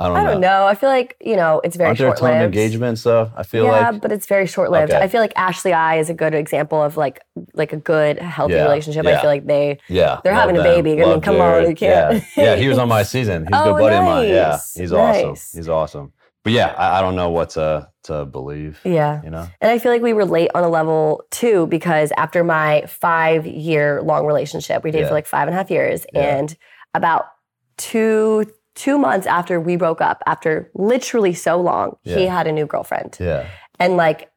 [0.00, 0.66] I don't, I don't know.
[0.66, 3.30] I feel like you know it's very Aren't there a ton of engagement stuff?
[3.36, 4.00] I feel yeah, like.
[4.02, 4.92] but it's very short lived.
[4.92, 5.02] Okay.
[5.02, 7.20] I feel like Ashley I is a good example of like
[7.54, 9.04] like a good healthy Yeah, relationship.
[9.06, 10.74] I feel like they yeah, they're love having a them.
[10.74, 10.92] baby.
[10.92, 11.68] I mean, Love come on, Jared.
[11.68, 12.44] you can't- Yeah.
[12.44, 13.44] yeah, he was on my season.
[13.46, 14.28] He's a Oh, good buddy of mine.
[14.28, 15.28] Yeah, nice, he's awesome.
[15.28, 15.52] nice.
[15.52, 16.12] He's awesome.
[16.42, 18.80] But yeah, I, I don't know what to to believe.
[18.84, 19.20] yeah.
[19.22, 19.46] You know.
[19.60, 24.00] And I feel like we relate on a level too, because after my five year
[24.00, 25.08] long relationship, we dated Yeah.
[25.08, 26.06] for like five and a half years.
[26.14, 26.38] Yeah.
[26.38, 26.56] And
[26.94, 27.26] about
[27.76, 28.46] two
[28.80, 33.16] two months after we broke up, after literally so long, he had a new girlfriend.
[33.20, 33.46] Yeah.
[33.78, 34.30] And like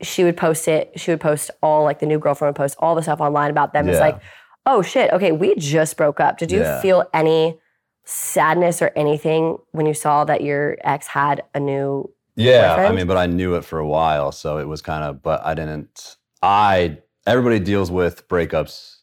[0.00, 2.94] she would post it, she would post all like the new girlfriend would post all
[2.94, 3.88] the stuff online about them.
[3.88, 4.18] It's like,
[4.64, 6.38] oh shit, okay, we just broke up.
[6.38, 6.80] Did you Yeah.
[6.80, 7.58] feel any
[8.04, 13.06] sadness or anything when you saw that your ex had a new Yeah, I mean,
[13.06, 15.22] but I knew it for a while, so it was kind of.
[15.22, 16.16] But I didn't.
[16.42, 18.96] I everybody deals with breakups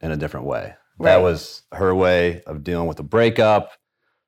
[0.00, 0.74] in a different way.
[0.98, 3.72] That was her way of dealing with the breakup,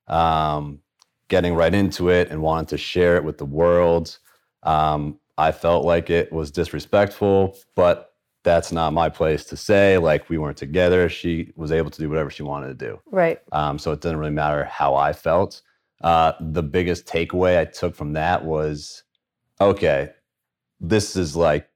[0.09, 0.81] um,
[1.29, 4.19] getting right into it and wanting to share it with the world.
[4.63, 8.13] Um, I felt like it was disrespectful, but
[8.45, 9.99] that's not my place to say.
[9.99, 11.09] Like we weren't together.
[11.09, 13.01] She was able to do whatever she wanted to do.
[13.11, 13.41] right.
[13.53, 15.63] Um, so it didn't really matter how I felt.
[16.03, 19.05] Uh, the biggest takeaway I took from that was
[19.61, 20.11] okay,
[20.81, 21.69] this is like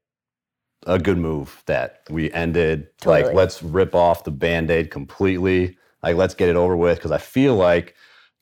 [0.87, 2.89] a good move that we ended.
[3.01, 3.23] Totally.
[3.25, 5.79] Like, let's rip off the band aid completely.
[6.03, 7.01] Like, let's get it over with.
[7.01, 7.95] Cause I feel like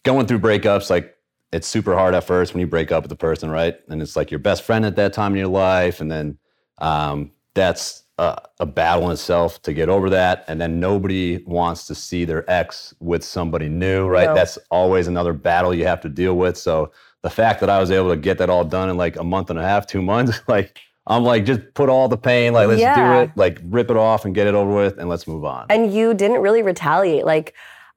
[0.04, 1.16] going through breakups, like,
[1.52, 3.76] it's super hard at first when you break up with the person, right?
[3.88, 6.00] And it's like your best friend at that time in your life.
[6.00, 6.38] And then
[6.78, 10.44] um, that's a, a battle in itself to get over that.
[10.48, 14.26] And then nobody wants to see their ex with somebody new, right?
[14.26, 14.34] No.
[14.34, 16.56] That's always another battle you have to deal with.
[16.56, 16.90] So
[17.22, 19.48] the fact that I was able to get that all done in like a month
[19.50, 22.80] and a half, two months, like I'm like, just put all the pain, like let's
[22.80, 22.94] Yeah.
[22.96, 25.66] do it, like rip it off and get it over with, and let's move on.
[25.70, 27.24] And you didn't really retaliate.
[27.24, 27.54] Like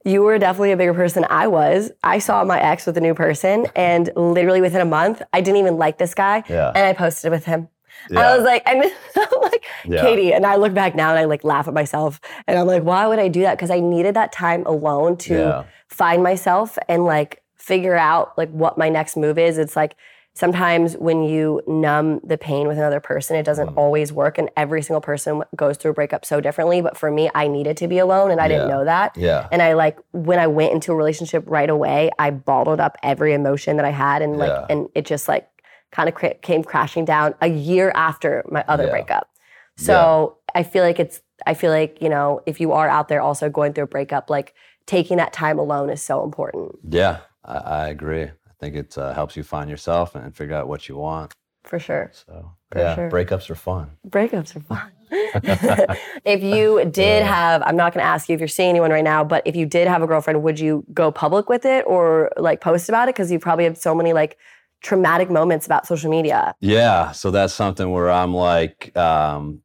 [0.08, 1.91] you were definitely a bigger person than I was.
[2.04, 5.58] I saw my ex with a new person, and literally within a month, I didn't
[5.58, 6.70] even like this guy, Yeah.
[6.74, 7.67] and I posted with him.
[8.10, 8.22] Yeah.
[8.22, 8.84] I was like, and
[9.15, 10.02] I'm like, Yeah.
[10.02, 12.84] Katie, and I look back now and I like laugh at myself, and I'm like,
[12.84, 13.56] why would I do that?
[13.58, 18.78] Because I needed that time alone to find myself and like figure out like what
[18.78, 19.58] my next move is.
[19.58, 19.96] It's like
[20.38, 23.78] sometimes when you numb the pain with another person, it doesn't Mm.
[23.78, 24.38] always work.
[24.38, 26.80] And every single person goes through a breakup so differently.
[26.80, 29.17] But for me, I needed to be alone and I didn't know that.
[29.17, 29.47] Yeah.
[29.52, 33.34] And I like when I went into a relationship right away, I bottled up every
[33.34, 34.65] emotion that I had and like Yeah.
[34.69, 35.47] and it just like
[35.91, 38.91] kind of cra- came crashing down a year after my other Yeah.
[38.91, 39.28] breakup.
[39.76, 43.21] So I feel like it's I feel like, you know, if you are out there
[43.21, 44.54] also going through a breakup, like
[44.88, 48.32] taking that time alone is so important Yeah, I, I agree.
[48.60, 51.32] I think it uh, helps you find yourself and figure out what you want.
[51.63, 52.12] for sure.
[52.13, 53.12] So For yeah, sure.
[53.12, 53.91] breakups are fun.
[54.08, 54.91] Breakups are fun.
[56.26, 59.04] if you did have, I'm not going to ask you if you're seeing anyone right
[59.04, 62.32] now, but if you did have a girlfriend, would you go public with it or
[62.38, 63.15] like post about it?
[63.15, 64.38] Because you probably have so many like
[64.82, 66.54] traumatic moments about social media.
[66.60, 69.62] Yeah, so that's something where I'm like um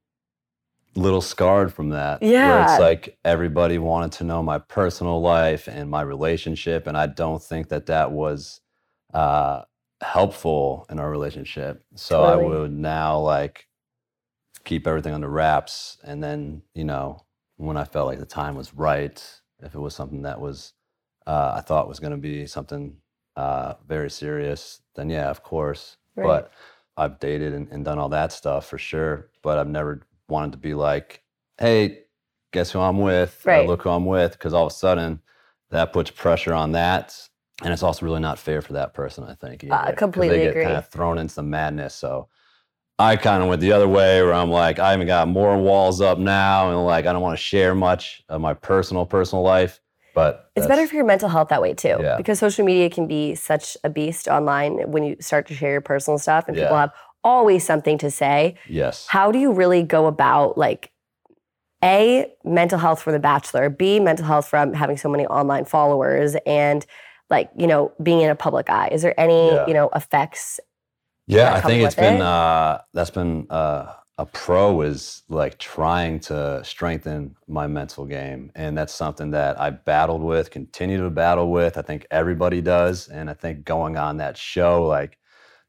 [0.94, 2.22] little scarred from that.
[2.22, 2.48] Yeah.
[2.48, 2.70] Where Yeah.
[2.72, 7.42] it's like everybody wanted to know my personal life and my relationship and I don't
[7.42, 8.61] think that that was
[9.12, 9.62] uh
[10.01, 11.85] helpful in our relationship.
[11.94, 13.68] So I would now like
[14.64, 17.25] keep everything under wraps and then, you know,
[17.57, 19.22] when I felt like the time was right,
[19.61, 20.72] if it was something that was
[21.27, 22.96] uh I thought was going to be something
[23.37, 25.96] uh very serious, then yeah, of course.
[26.16, 26.27] Right.
[26.27, 26.53] But
[26.96, 30.59] I've dated and, and done all that stuff for sure, but I've never wanted to
[30.59, 31.22] be like,
[31.59, 32.01] hey,
[32.53, 33.42] guess who I'm with?
[33.46, 33.66] or Right.
[33.66, 35.20] look who I'm with, because all of a sudden
[35.70, 37.29] that puts pressure on that.
[37.64, 39.64] And it's also really not fair for that person, I think.
[39.64, 40.64] either, 'cause completely they get agree.
[40.64, 41.94] kind of thrown into the madness.
[41.94, 42.29] So
[42.98, 46.01] I kind of went the other way where I'm like, I even got more walls
[46.01, 49.81] up now, and like I don't want to share much of my personal personal life.
[50.14, 52.16] But It's better for your mental health that way too, Yeah.
[52.18, 55.81] because social media can be such a beast online when you start to share your
[55.81, 56.92] personal stuff and people have
[57.25, 58.57] always something to say.
[58.68, 60.90] yes, How do you really go about like
[61.85, 66.37] A, mental health from the bachelor, B, mental health from having so many online followers
[66.46, 66.85] and
[67.33, 68.88] like, you know, being in a public eye?
[68.92, 69.66] Is there any, Yeah.
[69.66, 70.61] you know, effects?
[71.27, 72.21] Yeah, I think it's been it?
[72.21, 78.77] uh, that's been uh, a pro is like trying to strengthen my mental game, and
[78.77, 81.79] that's something that I battled with, continue to battle with.
[81.79, 85.18] I think everybody does, and I think going on that show like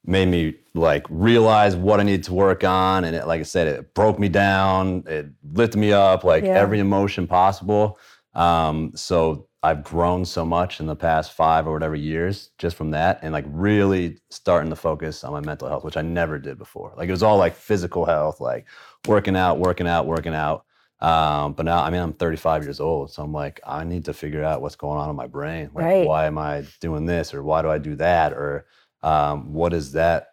[0.06, 3.68] made me like realize what I needed to work on, and it, like I said,
[3.68, 6.60] it broke me down, it lifted me up, like Yeah.
[6.60, 7.98] every emotion possible.
[8.34, 12.92] Um, so I've grown so much in the past five or whatever years just from
[12.92, 16.58] that, and like really starting to focus on my mental health, which I never did
[16.58, 16.94] before.
[16.98, 18.68] Like it was all like physical health, like
[19.08, 20.66] working out, working out, working out.
[21.00, 24.14] Um, but now, I mean, I'm 35 years old, so I'm like, I need to
[24.14, 25.70] figure out what's going on in my brain.
[25.74, 26.06] Like, Right.
[26.08, 28.68] why am I doing this, or why do I do that, or
[29.02, 30.33] um, what is that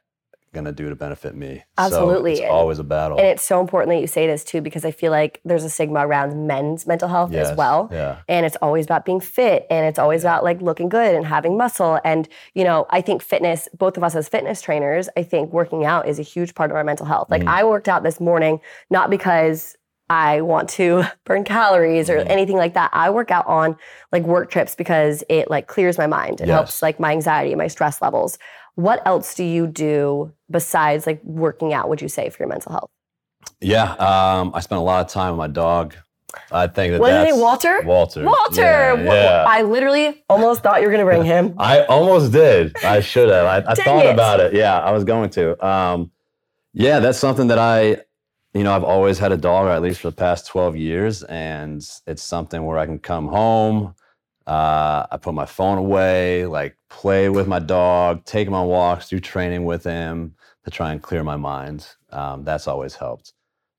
[0.53, 1.63] gonna do to benefit me?
[1.79, 3.19] Absolutely, so it's always a battle.
[3.19, 5.71] And it's so important that you say this too, because I feel like there's a
[5.71, 7.89] stigma around men's mental health as well.
[7.93, 8.17] Yeah.
[8.29, 11.57] and it's always about being fit and it's always about like looking good and having
[11.57, 15.53] muscle and you know i think fitness both of us as fitness trainers i think
[15.53, 17.49] working out is a huge part of our mental health like Mhm.
[17.49, 18.61] i worked out this morning
[18.91, 19.77] not because
[20.09, 22.31] i want to burn calories or Mhm.
[22.31, 23.77] anything like that i work out on
[24.13, 26.55] like work trips because it like clears my mind it Yes.
[26.55, 28.39] helps like my anxiety and my stress levels
[28.83, 32.73] what else do you do besides like working out would you say for your mental
[32.73, 32.90] health
[33.61, 35.95] Yeah, um, I spent a lot of time with my dog.
[36.53, 37.83] I think that What that's name, Walter?
[37.83, 38.23] Walter.
[38.25, 39.45] walter Yeah, yeah.
[39.49, 42.77] i literally almost thought you were gonna bring him I almost did.
[42.85, 43.47] I should have.
[43.47, 44.14] I, I thought it.
[44.14, 44.55] about it.
[44.55, 45.45] Yeah, I was going to.
[45.66, 46.11] Um,
[46.73, 47.99] yeah, that's something that I,
[48.55, 51.23] you know, I've always had a dog, or at least for the past 12 years.
[51.25, 53.95] And it's something where I can come home,
[54.46, 59.09] uh, I put my phone away, like play with my dog, take him on walks,
[59.09, 61.87] do training with him to try and clear my mind.
[62.11, 63.33] Um, that's always helped.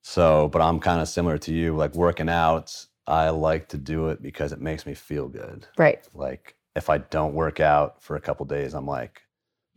[0.04, 2.88] So, but I'm kind of similar to you, like working out.
[3.08, 7.00] I like to do it because it makes me feel good right like if I
[7.00, 9.21] don't work out for a couple days, I'm like,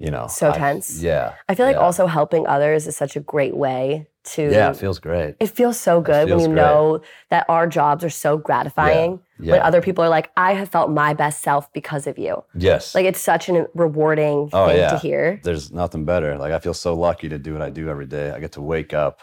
[0.04, 1.02] you know, So I- tense.
[1.02, 1.82] yeah, I feel like yeah.
[1.86, 4.42] also helping others is such a great way to.
[4.50, 5.36] yeah, it feels great.
[5.40, 6.56] it feels so good when you great.
[6.62, 9.20] know that our jobs are so gratifying.
[9.38, 12.44] Yeah, When other people are like, I have felt my best self because of you.
[12.54, 14.90] yes, Like it's such a rewarding Oh, thing yeah.
[14.90, 15.40] to hear.
[15.42, 16.30] there's nothing better.
[16.38, 18.30] Like I feel so lucky to do what I do every day.
[18.30, 19.14] I get to wake up,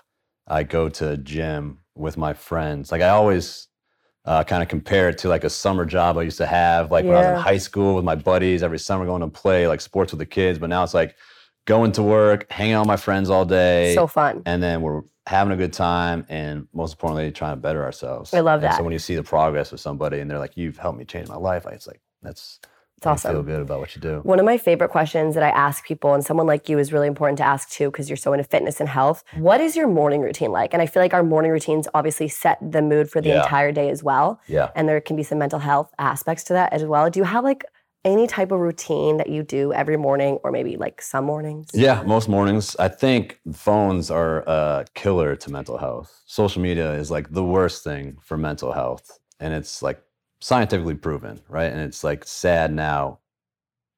[0.47, 2.91] I go to a gym with my friends.
[2.91, 3.67] Like I always
[4.25, 7.05] uh, kind of compare it to like a summer job I used to have, like
[7.05, 9.81] when I was in high school with my buddies every summer going to play like
[9.81, 10.59] sports with the kids.
[10.59, 11.15] But now it's like
[11.65, 13.95] going to work, hanging out with my friends all day.
[13.95, 14.43] So fun.
[14.45, 18.39] and then we're having a good time and most importantly trying to better ourselves I
[18.39, 18.77] love And that.
[18.77, 21.27] so when you see the progress with somebody and they're like you've helped me change
[21.27, 22.59] my life it's like that's
[23.01, 23.33] It's awesome.
[23.33, 26.13] feel good about what you do One of my favorite questions that I ask people,
[26.13, 28.79] and someone like you is really important to ask too, because you're so into fitness
[28.79, 29.23] and health.
[29.37, 30.71] What is your morning routine like?
[30.73, 33.41] And I feel like our morning routines obviously set the mood for the Yeah.
[33.43, 34.39] entire day as well.
[34.47, 37.09] yeah And there can be some mental health aspects to that as well.
[37.09, 37.63] Do you have like
[38.05, 41.69] any type of routine that you do every morning or maybe like some mornings?
[41.73, 42.75] Yeah, most mornings.
[42.79, 46.09] I think phones are a killer to mental health.
[46.25, 49.05] Social media is like the worst thing for mental health.
[49.39, 49.99] And it's like
[50.41, 51.71] scientifically proven, right?
[51.71, 53.19] And it's like sad now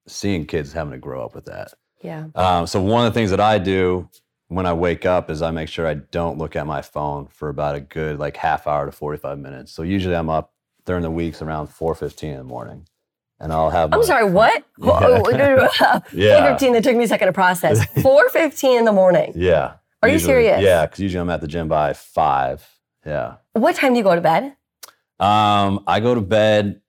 [0.08, 1.74] seeing kids having to grow up with that.
[2.02, 2.28] Yeah.
[2.36, 4.10] Um, so one of the things that I do
[4.50, 7.50] when I wake up is I make sure I don't look at my phone for
[7.50, 9.72] about a good like half hour to 45 minutes.
[9.72, 10.54] So usually I'm up
[10.86, 12.88] during the weeks around 4:15 in the morning.
[13.40, 14.64] And I'll have I'm sorry, what?
[14.78, 14.92] Yeah.
[14.92, 16.02] Oh.
[16.14, 16.56] Yeah.
[16.58, 17.86] 4:15 that took me a second to process.
[17.96, 19.32] 4:15 in the morning.
[19.36, 19.76] Yeah.
[20.02, 20.62] Are you serious?
[20.62, 22.68] Yeah, because usually I'm at the gym by five.
[23.06, 23.36] Yeah.
[23.54, 24.56] What time do you go to bed?
[25.24, 26.82] Um, I go to bed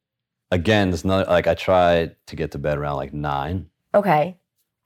[0.50, 0.90] again.
[0.90, 4.36] There's another like I try to get to bed around like nine, Okay.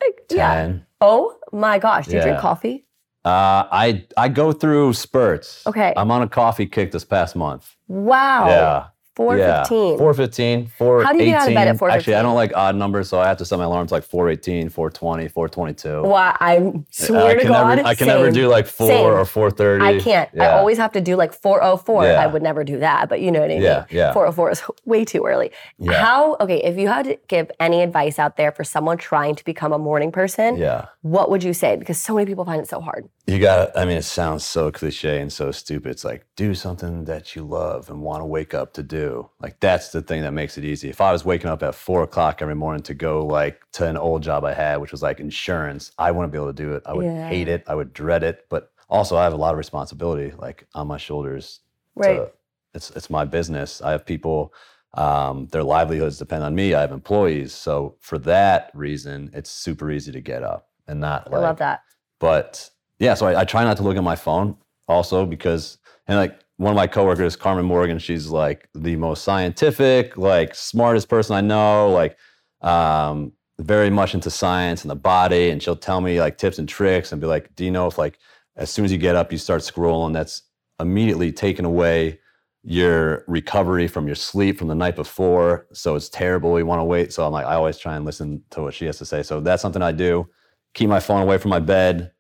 [0.03, 0.75] Like, yeah.
[1.01, 2.07] Oh my gosh.
[2.07, 2.85] Do you drink coffee?
[3.25, 5.67] Uh, I I go through spurts.
[5.67, 5.95] Okay.
[5.97, 7.75] I'm on a coffee kick this past month.
[7.89, 8.49] Wow.
[8.49, 8.87] Yeah.
[9.19, 9.99] 4:15.
[9.99, 10.67] Four fifteen.
[10.79, 11.03] Four.
[11.03, 13.19] How do you get out of bed at Actually, I don't like odd numbers, so
[13.19, 16.03] I have to set my alarm to like 418, 420, 422.
[16.03, 18.17] Well, I swear I to can God, never, I can same.
[18.17, 19.07] never do like four Same.
[19.07, 19.85] or four thirty.
[19.85, 20.31] I can't.
[20.41, 22.05] I always have to do like 404.
[22.05, 22.23] Yeah.
[22.23, 23.63] I would never do that, but you know what I mean.
[23.63, 24.13] Yeah, yeah.
[24.13, 25.51] 404 is way too early.
[25.79, 25.95] Yeah.
[26.05, 29.45] How, okay, if you had to give any advice out there for someone trying to
[29.45, 30.87] become a morning person, Yeah.
[31.03, 31.77] what would you say?
[31.77, 33.09] Because so many people find it so hard.
[33.27, 35.91] You got I mean, it sounds so cliche and so stupid.
[35.91, 39.08] It's like, do something that you love and want to wake up to do.
[39.41, 40.89] Like, that's the thing that makes it easy.
[40.89, 43.97] If I was waking up at four o'clock every morning to go, like, to an
[43.97, 46.83] old job I had, which was like insurance, I wouldn't be able to do it.
[46.87, 47.29] I would Yeah.
[47.29, 47.65] hate it.
[47.67, 48.47] I would dread it.
[48.49, 51.61] But also, I have a lot of responsibility, like, on my shoulders.
[51.95, 52.17] Right.
[52.17, 52.31] To,
[52.75, 53.81] it's, it's my business.
[53.83, 54.53] I have people,
[54.95, 56.75] um, their livelihoods depend on me.
[56.75, 57.53] I have employees.
[57.53, 61.59] So, for that reason, it's super easy to get up and not Like, I love
[61.59, 61.81] that.
[62.19, 64.57] but yeah, so I, I try not to look at my phone
[64.89, 70.17] also because, and like one of my coworkers, Carmen Morgan, she's like the most scientific,
[70.17, 72.19] like smartest person I know, like
[72.61, 75.51] um, very much into science and the body.
[75.51, 77.97] And she'll tell me like tips and tricks and be like, do you know if
[77.97, 78.19] like
[78.57, 80.43] as soon as you get up, you start scrolling, that's
[80.81, 82.19] immediately taken away
[82.65, 85.69] your recovery from your sleep from the night before.
[85.73, 86.59] So it's terrible.
[86.59, 87.13] You want to wait.
[87.13, 89.23] So I'm like, I always try and listen to what she has to say.
[89.23, 90.29] So that's something I do.
[90.75, 92.11] Keep my phone away from my bed.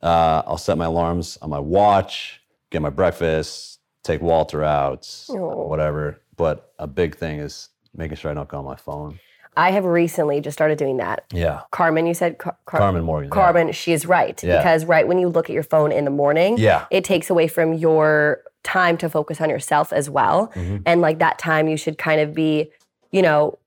[0.00, 3.79] Uh, I'll set my alarms on my watch, get my breakfast,
[4.10, 5.66] take Walter out, Oh.
[5.66, 6.20] whatever.
[6.36, 9.18] But a big thing is making sure I don't go on my phone.
[9.56, 11.24] I have recently just started doing that.
[11.32, 11.62] Yeah.
[11.72, 13.28] Carmen, you said Car- Car- Carmen Morgan.
[13.28, 13.34] yeah.
[13.34, 14.40] Carmen, she is right.
[14.42, 14.58] Yeah.
[14.58, 16.86] Because right when you look at your phone in the morning, Yeah.
[16.90, 20.52] it takes away from your time to focus on yourself as well.
[20.54, 20.82] Mhm.
[20.86, 22.70] And like that time, you should kind of be,
[23.10, 23.58] you know,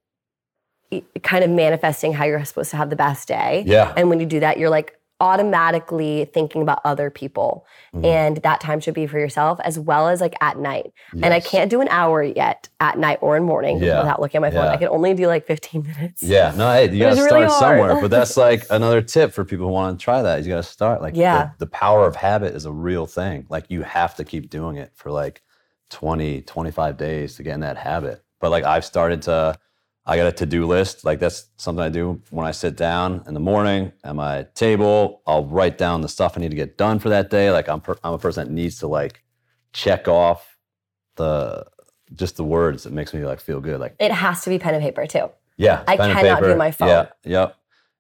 [1.24, 3.64] kind of manifesting how you're supposed to have the best day.
[3.66, 3.94] Yeah.
[3.98, 7.66] And when you do that, you're like automatically thinking about other people.
[7.96, 8.06] Mhm.
[8.06, 10.92] And that time should be for yourself as well as like at night.
[11.14, 14.00] And I can't do an hour yet at night or in morning Yeah.
[14.00, 14.66] without looking at my phone.
[14.66, 14.72] Yeah.
[14.72, 16.24] I can only do like 15 minutes.
[16.24, 18.02] Yeah, no, hey, you gotta start really somewhere.
[18.02, 20.44] But that's like another tip for people who want to try that.
[20.44, 21.02] You gotta start.
[21.02, 21.52] Like, Yeah.
[21.58, 23.46] the, the power of habit is a real thing.
[23.50, 25.42] Like, you have to keep doing it for like
[25.90, 28.22] 20, 25 days to get in that habit.
[28.40, 29.56] But like, I've started to,
[30.06, 31.06] I got a to do list.
[31.06, 35.22] Like, that's something I do when I sit down in the morning at my table.
[35.26, 37.52] I'll write down the stuff I need to get done for that day.
[37.52, 39.24] Like, I'm, per, I'm a person that needs to like
[39.72, 40.58] check off
[41.16, 41.66] the,
[42.14, 43.80] just the words that makes me like feel good.
[43.80, 45.30] Like, It has to be pen and paper too.
[45.58, 46.90] yeah, I cannot do my phone.
[46.90, 47.56] Yeah, yep.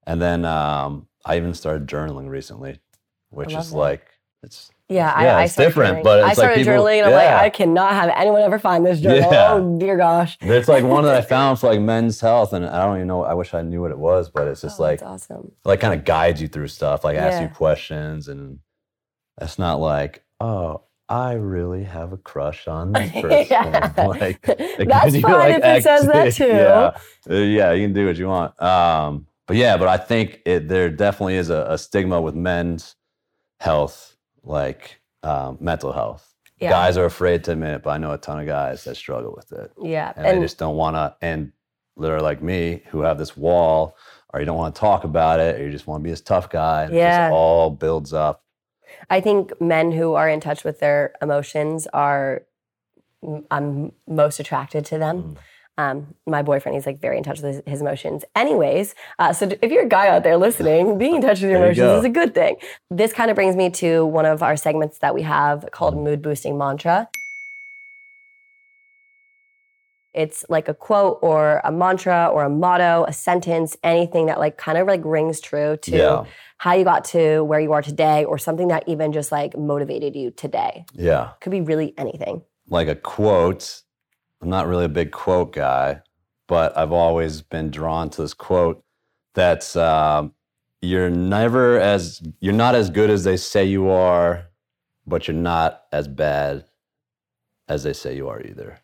[0.05, 2.81] And then um, I even started journaling recently,
[3.29, 3.77] which is that.
[3.77, 4.05] like
[4.43, 6.03] it's Yeah, I, Yeah, I it's started different, journaling.
[6.03, 7.17] but it's I like started people- journaling and I'm yeah.
[7.35, 9.31] like, I cannot have anyone ever find this journal.
[9.31, 9.53] Yeah.
[9.53, 10.37] Oh dear gosh.
[10.41, 13.23] it's like one that I found for like men's health, and I don't even know.
[13.23, 15.51] I wish I knew what it was, but it's just Oh, like that's awesome.
[15.65, 18.59] like kind of guides you through stuff, like asks you questions, and
[19.41, 20.81] it's not like oh.
[21.09, 23.45] I really have a crush on this person.
[23.51, 23.91] Yeah.
[24.07, 26.47] like, That's fine if it says that too.
[26.47, 26.97] Yeah,
[27.29, 28.59] Uh, yeah, you can do what you want.
[28.59, 32.95] Um, but yeah, but I think it, there definitely is a, a stigma with men's
[33.59, 34.12] health,
[34.43, 36.29] like um, mental health.
[36.59, 36.69] Yeah.
[36.69, 39.33] Guys are afraid to admit it, but I know a ton of guys that struggle
[39.35, 40.13] with it, Yeah.
[40.15, 41.15] and, they just don't want to.
[41.21, 41.51] And
[41.97, 43.97] they're like me, who have this wall,
[44.33, 46.21] or you don't want to talk about it, or you just want to be this
[46.21, 46.83] tough guy.
[46.83, 47.27] And It Yeah.
[47.29, 48.43] just all builds up.
[49.09, 52.43] I think men who are in touch with their emotions are
[53.51, 55.37] I'm most attracted to Mm.
[55.77, 58.23] Um, my boyfriend, he's like very in touch with his, his emotions.
[58.35, 61.59] Anyways, uh, so if you're a guy out there listening, being in touch with your
[61.59, 61.97] There emotions go.
[61.99, 62.57] is a good thing.
[62.91, 65.97] This kind of brings me to one of our segments that we have called.
[65.97, 67.09] Mood Boosting Mantra.
[70.13, 74.57] It's like a quote or a mantra or a motto, a sentence, anything that like
[74.57, 76.23] kind of like rings true to Yeah.
[76.59, 80.15] how you got to where you are today or something that even just like motivated
[80.15, 80.85] you today.
[80.93, 81.31] Yeah.
[81.41, 82.43] Could be really anything.
[82.69, 83.81] like a quote.
[84.43, 86.01] I'm not really a big quote guy,
[86.49, 88.83] but I've always been drawn to this quote
[89.35, 90.33] that's um,
[90.81, 94.47] you're never as you're not as good as they say you are,
[95.07, 96.65] but you're not as bad
[97.69, 98.79] as they say you are either.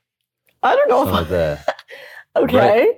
[0.64, 1.04] I don't know.
[1.04, 1.76] Something like that.
[2.38, 2.98] okay.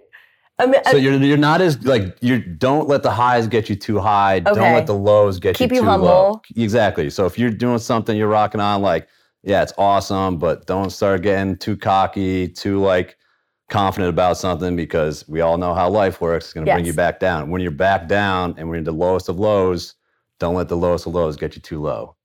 [0.60, 3.76] I mean, So you're you're not as like you don't let the highs get you
[3.76, 4.40] too high.
[4.40, 6.42] Don't let the lows get Keep you you too low.
[6.56, 7.10] Exactly.
[7.10, 9.08] So if you're doing something you're rocking on, like
[9.44, 13.18] yeah, it's awesome, but don't start getting too cocky, too like
[13.70, 16.46] confident about something because we all know how life works.
[16.46, 17.50] It's gonna bring you back down.
[17.50, 19.96] When you're back down and we're in the lowest of lows,
[20.40, 22.16] don't let the lowest of lows get you too low.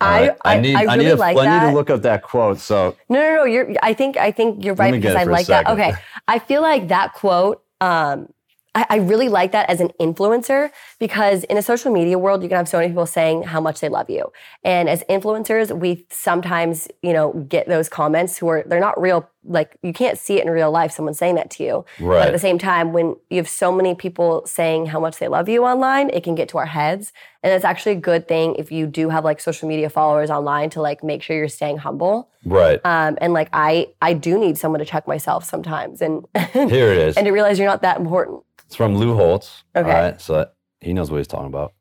[0.00, 0.38] I, Alright?
[0.44, 2.58] I, need I I need to like I need to look up that quote.
[2.58, 3.44] So No, no, no.
[3.44, 3.74] You're.
[3.82, 4.16] I think.
[4.16, 5.66] I think you're right because I like that.
[5.68, 5.94] Okay.
[6.28, 7.62] I feel like that quote.
[7.80, 8.28] Um,
[8.74, 12.48] I, I really like that as an influencer because in a social media world, you
[12.48, 14.32] can have so many people saying how much they love you,
[14.64, 19.28] and as influencers, we sometimes, you know, get those comments who are they're not real.
[19.46, 20.90] Like you can't see it in real life.
[20.90, 21.84] Someone saying that to you.
[22.00, 22.20] Right.
[22.20, 25.28] But at the same time, when you have so many people saying how much they
[25.28, 27.12] love you online, it can get to our heads.
[27.42, 30.70] And it's actually a good thing if you do have like social media followers online
[30.70, 32.30] to like make sure you're staying humble.
[32.46, 32.80] Right.
[32.86, 36.98] Um, and like I, I do need someone to check myself sometimes, and Here it
[36.98, 37.16] is.
[37.18, 38.42] and to realize you're not that important.
[38.66, 39.64] It's from Lou Holtz.
[39.76, 39.88] Okay.
[39.88, 40.20] All right.
[40.20, 40.48] So
[40.80, 41.74] he knows what he's talking about.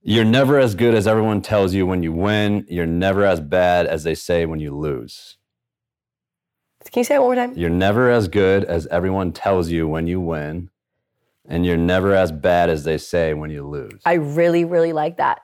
[0.00, 2.64] You're never as good as everyone tells you when you win.
[2.68, 5.36] You're never as bad as they say when you lose.
[6.90, 7.54] Can you say it one more time?
[7.56, 10.70] You're never as good as everyone tells you when you win.
[11.46, 14.00] And you're never as bad as they say when you lose.
[14.04, 15.40] I really, really like that.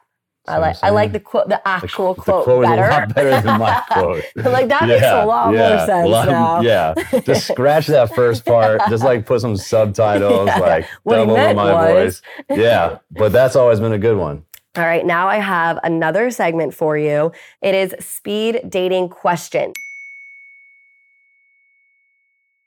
[0.47, 2.83] I like, I'm like the quote, the The actual the quote, quote better.
[2.85, 4.25] is a lot better than my quote.
[4.37, 6.61] like that makes a lot more sense lot- now.
[6.61, 6.95] Yeah.
[7.21, 8.81] Just scratch that first part.
[8.91, 10.59] Just like put some subtitles, Yeah.
[10.59, 12.21] like double my was-
[12.51, 12.59] voice.
[12.59, 12.99] Yeah.
[13.11, 14.45] But that's always been a good one.
[14.77, 17.31] All right, now I have another segment for you.
[17.63, 19.73] It is speed dating question.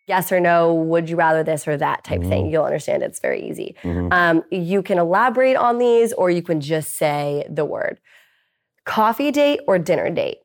[0.08, 2.30] Yes or no, would you rather this or that type Mm-hmm.
[2.30, 2.50] thing.
[2.50, 3.76] You'll understand it's very easy.
[3.84, 8.00] Um, you can elaborate on these or you can just say the word.
[8.86, 10.38] Coffee date or dinner date?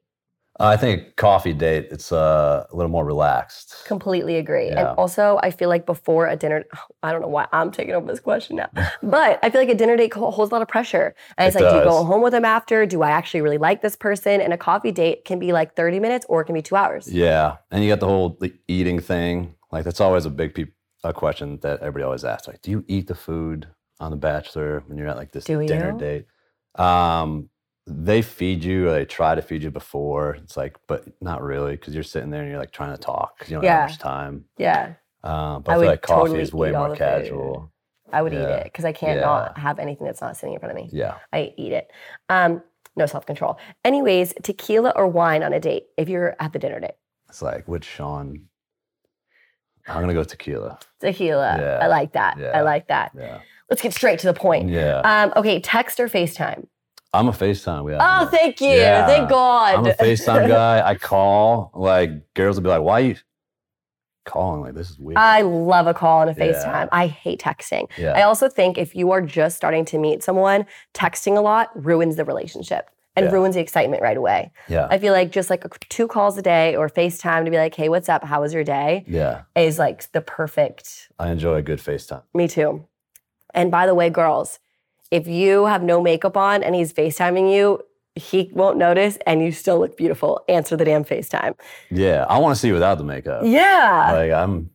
[0.63, 3.85] I think coffee date, it's uh, a little more relaxed.
[3.85, 4.69] Completely agree.
[4.69, 6.65] And also, I feel like before a dinner,
[7.03, 8.71] I don't know why I'm taking over this question now,
[9.03, 11.15] but I feel like a dinner date holds a lot of pressure.
[11.37, 12.87] And it's It like, do you go home with them after?
[12.87, 14.41] Do I actually really like this person?
[14.41, 17.13] And a coffee date can be like 30 minutes or it can be two hours.
[17.13, 19.57] Yeah, and you got the whole the eating thing.
[19.73, 20.73] Like that's always a big peop
[21.05, 22.47] a question that everybody always asks.
[22.47, 23.67] Like, do you eat the food
[23.99, 25.99] on The Bachelor when you're at like this Do dinner you?
[25.99, 26.27] date?
[26.77, 27.49] Um,
[27.87, 30.35] they feed you, or they try to feed you before.
[30.37, 33.37] It's like, but not really, because you're sitting there and you're like trying to talk
[33.39, 33.81] because you don't Yeah.
[33.83, 34.45] have much time.
[34.57, 34.95] Yeah.
[35.25, 37.73] Um, but I I, feel like coffee totally is way more casual.
[38.13, 39.27] I would eat it because I can't Yeah.
[39.27, 40.91] not have anything that's not sitting in front of me.
[40.93, 41.91] Yeah, I eat it.
[42.29, 42.63] Um,
[42.95, 43.59] no self control.
[43.85, 46.95] Anyways, tequila or wine on a date if you're at the dinner date?
[47.29, 48.49] it's like which Shawn?
[49.89, 50.79] I'm gonna go tequila.
[51.01, 51.57] Tequila.
[51.59, 51.79] Yeah.
[51.83, 52.39] I like that.
[52.55, 53.13] I like that.
[53.17, 54.69] Yeah, Let's get straight to the point.
[54.69, 55.01] yeah.
[55.01, 56.67] Um, okay, text or FaceTime?
[57.15, 57.85] I'm a Facetime.
[57.85, 58.69] We Oh, thank you.
[58.69, 59.07] Yeah.
[59.07, 59.75] Thank God.
[59.77, 60.87] I'm a FaceTime guy.
[60.87, 61.71] I call.
[61.75, 63.17] Like girls will be like, "Why are you
[64.25, 64.63] calling?
[64.63, 66.53] Like this is weird." I love a call and a Yeah.
[66.53, 66.89] FaceTime.
[66.93, 67.89] I hate texting.
[67.99, 71.71] yeah, I also think if you are just starting to meet someone, texting a lot
[71.75, 73.33] ruins the relationship and Yeah.
[73.33, 74.51] ruins the excitement right away.
[74.69, 77.75] yeah, I feel like just like two calls a day or FaceTime to be like,
[77.75, 78.25] hey, what's up?
[78.25, 79.05] How was your day?
[79.07, 79.43] yeah.
[79.55, 82.23] Is like the perfect, I enjoy a good FaceTime.
[82.33, 82.87] me too.
[83.53, 84.61] And by the way, girls,
[85.13, 87.83] if you have no makeup on and he's FaceTiming you,
[88.15, 90.43] he won't notice and you still look beautiful.
[90.49, 91.55] Answer the damn FaceTime.
[91.91, 93.43] Yeah, I want to see you without the makeup.
[93.45, 94.11] Yeah.
[94.13, 94.71] Like I'm,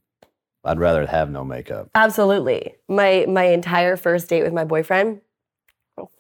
[0.64, 1.90] I'd rather have no makeup.
[1.96, 2.76] Absolutely.
[2.88, 5.22] My my entire first date with my boyfriend,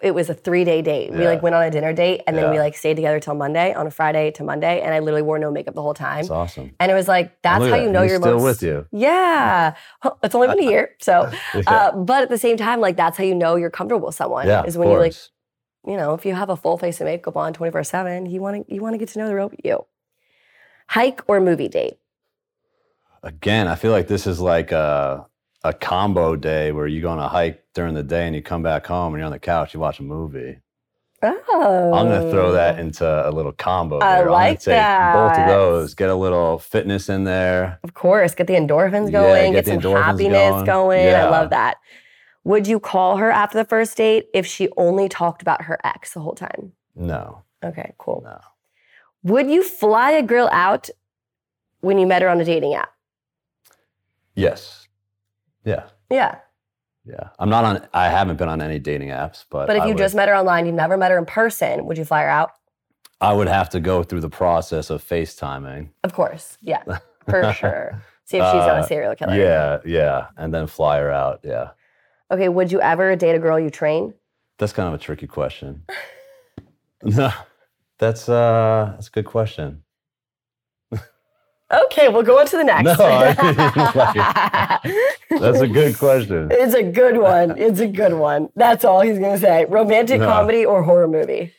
[0.01, 1.11] it was a three day date.
[1.11, 3.73] We like went on a dinner date and then we like stayed together till Monday
[3.73, 6.21] on a Friday to Monday, and I literally wore no makeup the whole time.
[6.21, 6.73] It's awesome.
[6.79, 8.87] and it was like that's how you know He's you're still most, with you.
[8.91, 9.75] Yeah,
[10.23, 11.31] it's only been a year, so.
[11.53, 14.15] Yeah, Uh, but at the same time, like that's how you know you're comfortable with
[14.15, 14.47] someone.
[14.47, 15.13] yeah is when you like,
[15.85, 18.41] you know, if you have a full face of makeup on twenty four seven, you
[18.41, 19.85] want to you want to get to know the real you.
[20.89, 21.97] Hike or movie date?
[23.23, 25.25] Again, I feel like this is like a
[25.63, 28.63] a combo day where you go on a hike during the day and you come
[28.63, 30.57] back home and you're on the couch, you watch a movie.
[31.21, 32.51] Oh, I'm gonna throw oh.
[32.53, 33.99] that into a little combo.
[33.99, 34.25] I there.
[34.25, 35.93] I'm like take both of those.
[35.93, 37.79] Get a little fitness in there.
[37.83, 40.65] Of course, get the endorphins Yeah, going, get get, the some happiness going.
[40.65, 41.15] going.
[41.15, 41.77] I love that.
[42.43, 46.13] Would you call her after the first date if she only talked about her ex
[46.13, 46.73] the whole time?
[46.95, 48.21] No, Okay, cool.
[48.23, 48.39] no.
[49.23, 50.89] Would you fly a girl out
[51.81, 52.89] when you met her on a dating app?
[54.33, 54.87] Yes.
[55.63, 55.89] Yeah.
[56.09, 56.39] Yeah.
[57.07, 57.29] Yeah.
[57.39, 57.87] I'm not on.
[57.93, 60.27] I haven't been on any dating apps, but But if I you would, just met
[60.29, 62.51] her online, you've never met her in person, would you fly her out?
[63.21, 65.89] I would have to go through the process of FaceTiming.
[66.03, 66.57] Of course.
[66.61, 66.83] Yeah.
[67.29, 68.01] For sure.
[68.25, 69.35] See if she's not Uh, a serial killer.
[69.35, 71.39] Yeah, yeah, and then fly her out.
[71.43, 71.69] Yeah,
[72.29, 74.13] Okay, would you ever date a girl you train?
[74.59, 75.83] that's kind of a tricky question.
[77.03, 77.31] no,
[77.99, 79.83] that's uh, that's a good question.
[81.71, 82.83] Okay, we'll go on to the next.
[82.97, 84.79] No, I
[85.29, 86.47] That's a good question.
[86.51, 87.57] It's a good one.
[87.57, 88.49] It's a good one.
[88.55, 89.65] That's all he's gonna say.
[89.65, 90.27] Romantic No.
[90.27, 91.53] comedy or horror movie?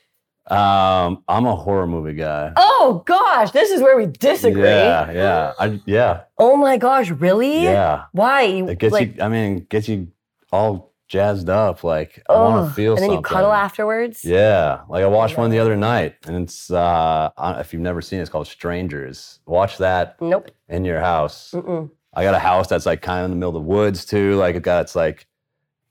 [0.46, 2.52] Um, I'm a horror movie guy.
[2.56, 4.62] Oh gosh, this is where we disagree.
[4.62, 7.64] Yeah, yeah, I, yeah, Oh my gosh, really?
[7.64, 8.04] yeah.
[8.12, 8.44] Why?
[8.44, 9.22] It gets like, you.
[9.22, 10.08] I mean, gets you
[10.50, 11.82] all jazzed up.
[11.84, 13.18] Like I want to feel and then something.
[13.18, 14.24] you cuddle afterwards.
[14.24, 18.18] Yeah, like I watched one the other night, and it's uh, if you've never seen
[18.18, 19.40] it, it's called Strangers.
[19.46, 20.50] Watch that Nope.
[20.68, 21.52] in your house.
[21.54, 21.90] Mm-mm.
[22.14, 24.36] I got a house that's like kind of in the middle of the woods too.
[24.36, 25.26] Like it got it's like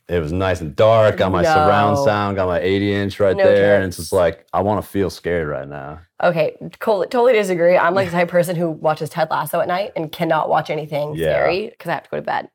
[0.09, 1.17] it was nice and dark.
[1.17, 2.37] Got my surround sound.
[2.37, 5.09] Got my 80 inch right No there, and it's just like I want to feel
[5.09, 5.99] scared right now.
[6.23, 7.77] Okay, co- totally disagree.
[7.77, 10.69] I'm like the type of person who watches Ted Lasso at night and cannot watch
[10.69, 11.33] anything Yeah.
[11.33, 12.49] scary because I have to go to bed.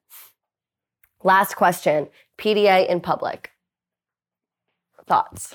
[1.22, 2.08] Last question:
[2.39, 3.51] PDA in public.
[5.07, 5.55] Thoughts?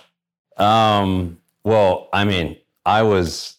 [0.57, 1.39] Um.
[1.63, 3.57] Well, I mean, I was.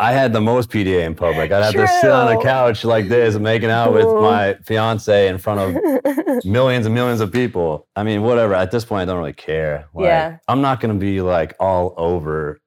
[0.00, 1.52] I had the most PDA in public.
[1.52, 5.38] I'd have to sit on a couch like this, making out with my fiance in
[5.38, 7.86] front of millions and millions of people.
[7.94, 8.54] I mean, whatever.
[8.54, 9.86] At this point, I don't really care.
[9.94, 10.38] Like, Yeah.
[10.48, 12.60] I'm not gonna be like all over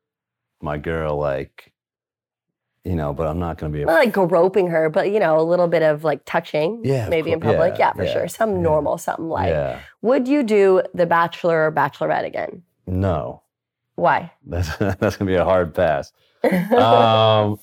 [0.62, 1.74] my girl, like,
[2.86, 3.13] you know.
[3.13, 3.81] But I'm not gonna be.
[3.81, 6.81] A, Not like groping her, but you know, a little bit of like touching.
[6.86, 7.73] Yeah, maybe in public.
[7.77, 8.27] yeah, Yeah, for yeah, sure.
[8.27, 9.49] Some normal, something like.
[9.49, 9.79] yeah.
[10.01, 12.61] Would you do The Bachelor or Bachelorette again?
[12.88, 13.41] No,
[13.95, 14.31] Why?
[14.45, 16.13] that's that's gonna be a hard pass.
[16.43, 17.57] um,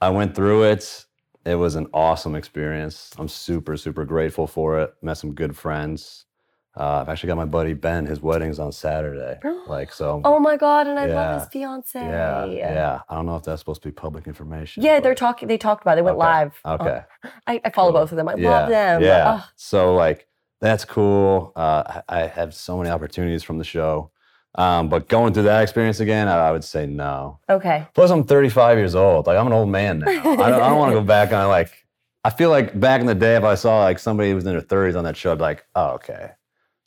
[0.00, 1.06] I went through it.
[1.44, 3.10] It was an awesome experience.
[3.18, 4.94] I'm super, super grateful for it.
[5.02, 6.26] Met some good friends.
[6.74, 8.06] Uh, I've actually got my buddy Ben.
[8.06, 9.38] His wedding's on Saturday.
[9.66, 10.22] Like so.
[10.24, 11.98] oh my god, and I love his fiance.
[12.00, 13.00] yeah, yeah.
[13.10, 14.82] I don't know if that's supposed to be public information.
[14.82, 15.48] Yeah, but- they're talking.
[15.48, 15.92] They talked about.
[15.92, 15.96] it.
[15.96, 16.60] They went Okay, live.
[16.64, 17.02] Okay.
[17.24, 18.00] Oh, I, I follow Cool.
[18.00, 18.28] both of them.
[18.28, 19.02] I yeah, love them.
[19.02, 19.40] Yeah.
[19.42, 20.26] Oh, So like
[20.60, 21.52] that's cool.
[21.56, 24.10] Uh, I I have so many opportunities from the show.
[24.54, 27.38] Um, but going through that experience again, I, I would say no.
[27.48, 27.86] okay.
[27.94, 29.26] Plus, I'm 35 years old.
[29.26, 30.08] Like I'm an old man now.
[30.10, 31.72] I don't, don't want to go back on like.
[32.24, 34.52] I feel like back in the day, if I saw like somebody who was in
[34.52, 36.30] their 30s on that show, I'd be like, oh okay,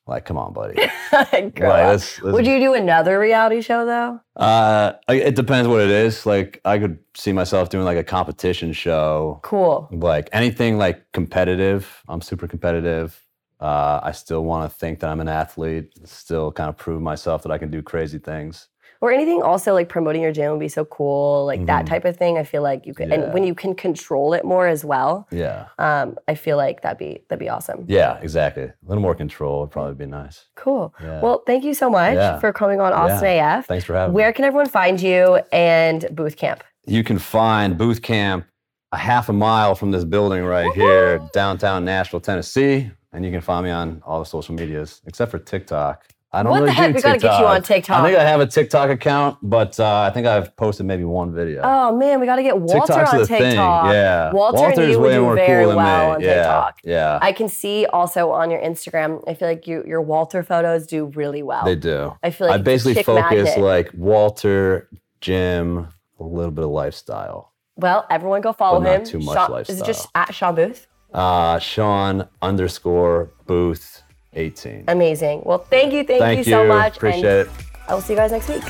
[0.08, 0.76] like come on, buddy.
[1.12, 4.20] Like, let's- let's- Would you do another reality show though?
[4.36, 6.26] Uh, it depends what it is.
[6.26, 9.88] Like I could see myself doing like a competition show, Cool.
[9.92, 12.04] like anything like competitive.
[12.10, 13.22] I'm super competitive.
[13.62, 15.94] Uh, I still want to think that I'm an athlete.
[16.04, 18.68] Still kind of prove myself that I can do crazy things.
[19.02, 21.90] Or anything also like promoting your gym would be so cool, like that Mhm.
[21.90, 22.38] type of thing.
[22.38, 23.16] I feel like you could, Yeah.
[23.16, 25.66] and when you can control it more as well, Yeah.
[25.80, 27.86] um, I feel like that'd be that'd be awesome.
[27.88, 28.18] Yeah.
[28.22, 28.64] Exactly.
[28.64, 30.46] A little more control would probably be nice.
[30.56, 30.94] Cool.
[31.04, 31.22] Yeah.
[31.22, 32.40] Well, thank you so much Yeah.
[32.40, 33.66] for coming on Austin AF.
[33.68, 34.16] Thanks for having me.
[34.16, 36.64] Where can everyone find you and Booth Camp?
[36.88, 38.46] you can find Booth Camp
[38.92, 42.92] a half a mile from this building right here, downtown Nashville, Tennessee.
[43.12, 46.04] And you can find me on all the social medias, except for TikTok.
[46.36, 46.90] I don't What the really heck?
[46.92, 47.32] do We gotta TikTok.
[47.32, 47.98] get you on TikTok.
[48.04, 51.34] I think I have a TikTok account, but uh, I think I've posted maybe one
[51.34, 51.62] video.
[51.64, 53.86] Oh man, we got to get Walter TikTok's on the TikTok.
[53.86, 53.94] thing.
[53.96, 54.32] Yeah.
[54.34, 56.16] Walter and you would way do more very cool than well me.
[56.16, 56.34] on yeah.
[56.36, 56.80] TikTok.
[56.84, 57.20] Yeah.
[57.22, 59.24] I can see also on your Instagram.
[59.28, 61.64] I feel like you, your Walter photos do really well.
[61.66, 62.14] they do.
[62.22, 63.60] I feel like I basically focus magnet.
[63.60, 64.90] like Walter,
[65.22, 65.88] Jim,
[66.20, 67.54] a little bit of lifestyle.
[67.78, 69.04] Well, everyone go follow him.
[69.04, 70.88] too much Shawn- Is it just at Shawn Booth?
[71.14, 74.02] Uh, Shawn underscore Booth
[74.36, 74.86] 18.
[74.88, 75.42] Amazing.
[75.44, 76.98] Well, thank you, thank, Thank you so much.
[76.98, 77.50] Appreciate and it.
[77.88, 78.64] I will see you guys next week.